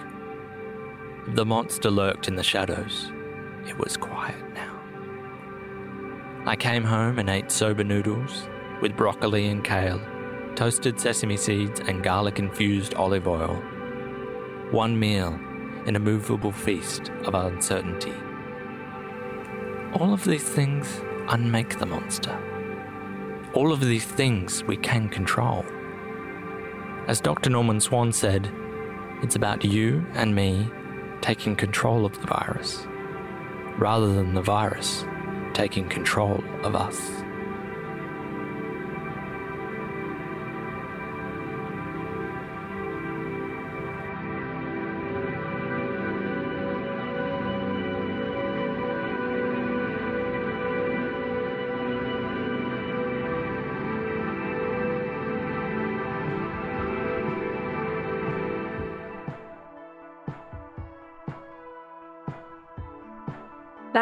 The 1.34 1.44
monster 1.44 1.90
lurked 1.90 2.28
in 2.28 2.36
the 2.36 2.42
shadows. 2.42 3.12
It 3.68 3.78
was 3.78 3.96
quiet 3.96 4.54
now. 4.54 4.80
I 6.46 6.56
came 6.56 6.84
home 6.84 7.18
and 7.18 7.28
ate 7.28 7.50
soba 7.50 7.84
noodles 7.84 8.48
with 8.80 8.96
broccoli 8.96 9.48
and 9.48 9.62
kale, 9.62 10.00
toasted 10.54 10.98
sesame 10.98 11.36
seeds, 11.36 11.80
and 11.80 12.02
garlic 12.02 12.38
infused 12.38 12.94
olive 12.94 13.28
oil. 13.28 13.56
One 14.70 14.98
meal 14.98 15.38
in 15.86 15.96
a 15.96 16.00
movable 16.00 16.52
feast 16.52 17.10
of 17.24 17.34
uncertainty. 17.34 18.14
All 19.94 20.14
of 20.14 20.24
these 20.24 20.48
things 20.48 21.02
unmake 21.28 21.78
the 21.78 21.86
monster. 21.86 22.36
All 23.54 23.72
of 23.72 23.80
these 23.80 24.04
things 24.04 24.64
we 24.64 24.76
can 24.76 25.08
control. 25.08 25.64
As 27.06 27.20
Dr. 27.20 27.50
Norman 27.50 27.80
Swan 27.80 28.12
said, 28.12 28.50
it's 29.22 29.36
about 29.36 29.64
you 29.64 30.06
and 30.14 30.34
me 30.34 30.68
taking 31.20 31.56
control 31.56 32.06
of 32.06 32.18
the 32.20 32.26
virus, 32.26 32.86
rather 33.78 34.14
than 34.14 34.34
the 34.34 34.42
virus 34.42 35.04
taking 35.52 35.88
control 35.88 36.42
of 36.62 36.74
us. 36.76 37.19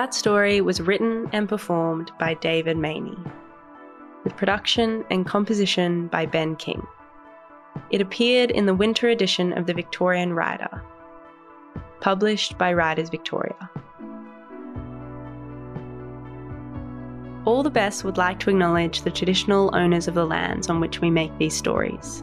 That 0.08 0.14
story 0.14 0.62
was 0.62 0.80
written 0.80 1.28
and 1.34 1.46
performed 1.46 2.12
by 2.18 2.32
David 2.32 2.78
Maney, 2.78 3.18
with 4.24 4.34
production 4.38 5.04
and 5.10 5.26
composition 5.26 6.06
by 6.06 6.24
Ben 6.24 6.56
King. 6.56 6.86
It 7.90 8.00
appeared 8.00 8.50
in 8.50 8.64
the 8.64 8.74
winter 8.74 9.10
edition 9.10 9.52
of 9.52 9.66
the 9.66 9.74
Victorian 9.74 10.32
Writer, 10.32 10.82
published 12.00 12.56
by 12.56 12.72
Writers 12.72 13.10
Victoria. 13.10 13.70
All 17.44 17.62
the 17.62 17.68
Best 17.68 18.02
would 18.02 18.16
like 18.16 18.40
to 18.40 18.48
acknowledge 18.48 19.02
the 19.02 19.10
traditional 19.10 19.68
owners 19.76 20.08
of 20.08 20.14
the 20.14 20.24
lands 20.24 20.70
on 20.70 20.80
which 20.80 21.02
we 21.02 21.10
make 21.10 21.36
these 21.36 21.54
stories, 21.54 22.22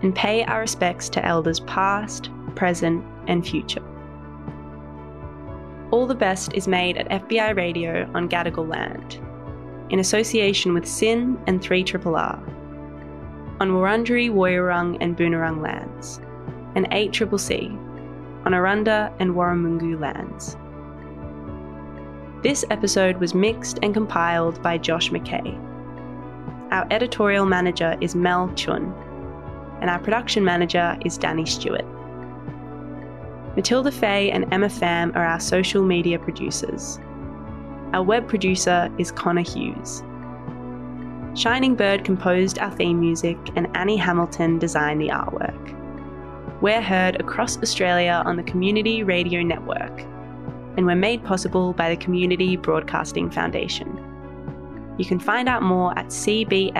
and 0.00 0.14
pay 0.14 0.44
our 0.44 0.60
respects 0.60 1.10
to 1.10 1.26
elders 1.26 1.60
past, 1.60 2.30
present, 2.54 3.04
and 3.26 3.46
future. 3.46 3.84
All 5.90 6.06
the 6.06 6.14
Best 6.14 6.52
is 6.54 6.68
made 6.68 6.96
at 6.98 7.08
FBI 7.08 7.56
Radio 7.56 8.08
on 8.14 8.28
Gadigal 8.28 8.68
land, 8.68 9.20
in 9.90 9.98
association 9.98 10.72
with 10.72 10.86
SYN 10.86 11.36
and 11.48 11.60
3RRR, 11.60 12.38
on 13.60 13.70
Wurundjeri, 13.72 14.30
Woiwurrung 14.30 14.98
and 15.00 15.16
Boonwurrung 15.16 15.60
lands, 15.60 16.20
and 16.76 16.88
8CCC, 16.90 17.72
on 18.46 18.52
Arrernte 18.52 19.12
and 19.18 19.32
Warumungu 19.32 20.00
lands. 20.00 20.56
This 22.44 22.64
episode 22.70 23.16
was 23.16 23.34
mixed 23.34 23.80
and 23.82 23.92
compiled 23.92 24.62
by 24.62 24.78
Josh 24.78 25.10
McKay. 25.10 25.58
Our 26.70 26.86
editorial 26.92 27.46
manager 27.46 27.96
is 28.00 28.14
Mel 28.14 28.48
Chun, 28.54 28.94
and 29.80 29.90
our 29.90 29.98
production 29.98 30.44
manager 30.44 30.96
is 31.04 31.18
Danny 31.18 31.46
Stewart. 31.46 31.84
Matilda 33.56 33.90
Fay 33.90 34.30
and 34.30 34.46
Emma 34.52 34.68
Pham 34.68 35.14
are 35.16 35.24
our 35.24 35.40
social 35.40 35.82
media 35.82 36.20
producers. 36.20 37.00
Our 37.92 38.04
web 38.04 38.28
producer 38.28 38.88
is 38.96 39.10
Connor 39.10 39.42
Hughes. 39.42 40.04
Shining 41.34 41.74
Bird 41.74 42.04
composed 42.04 42.60
our 42.60 42.70
theme 42.70 43.00
music, 43.00 43.36
and 43.56 43.66
Annie 43.76 43.96
Hamilton 43.96 44.60
designed 44.60 45.00
the 45.00 45.08
artwork. 45.08 45.76
We're 46.60 46.80
heard 46.80 47.20
across 47.20 47.58
Australia 47.58 48.22
on 48.24 48.36
the 48.36 48.44
Community 48.44 49.02
Radio 49.02 49.42
Network, 49.42 50.00
and 50.76 50.86
we're 50.86 50.94
made 50.94 51.24
possible 51.24 51.72
by 51.72 51.90
the 51.90 51.96
Community 51.96 52.56
Broadcasting 52.56 53.30
Foundation. 53.30 53.98
You 54.96 55.04
can 55.04 55.18
find 55.18 55.48
out 55.48 55.64
more 55.64 55.98
at 55.98 56.06
cbf.org.au. 56.06 56.76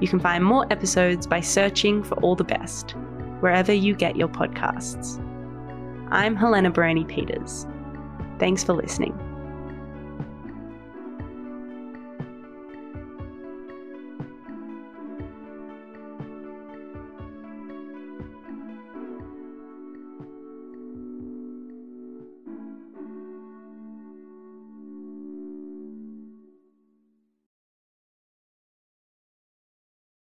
You 0.00 0.08
can 0.08 0.18
find 0.18 0.44
more 0.44 0.66
episodes 0.72 1.28
by 1.28 1.40
searching 1.40 2.02
for 2.02 2.14
All 2.16 2.34
the 2.34 2.42
Best 2.42 2.96
wherever 3.42 3.72
you 3.72 3.94
get 3.94 4.16
your 4.16 4.28
podcasts. 4.28 5.18
I'm 6.10 6.36
Helena 6.36 6.70
Baroni 6.70 7.04
Peters. 7.04 7.66
Thanks 8.38 8.62
for 8.62 8.72
listening. 8.72 9.18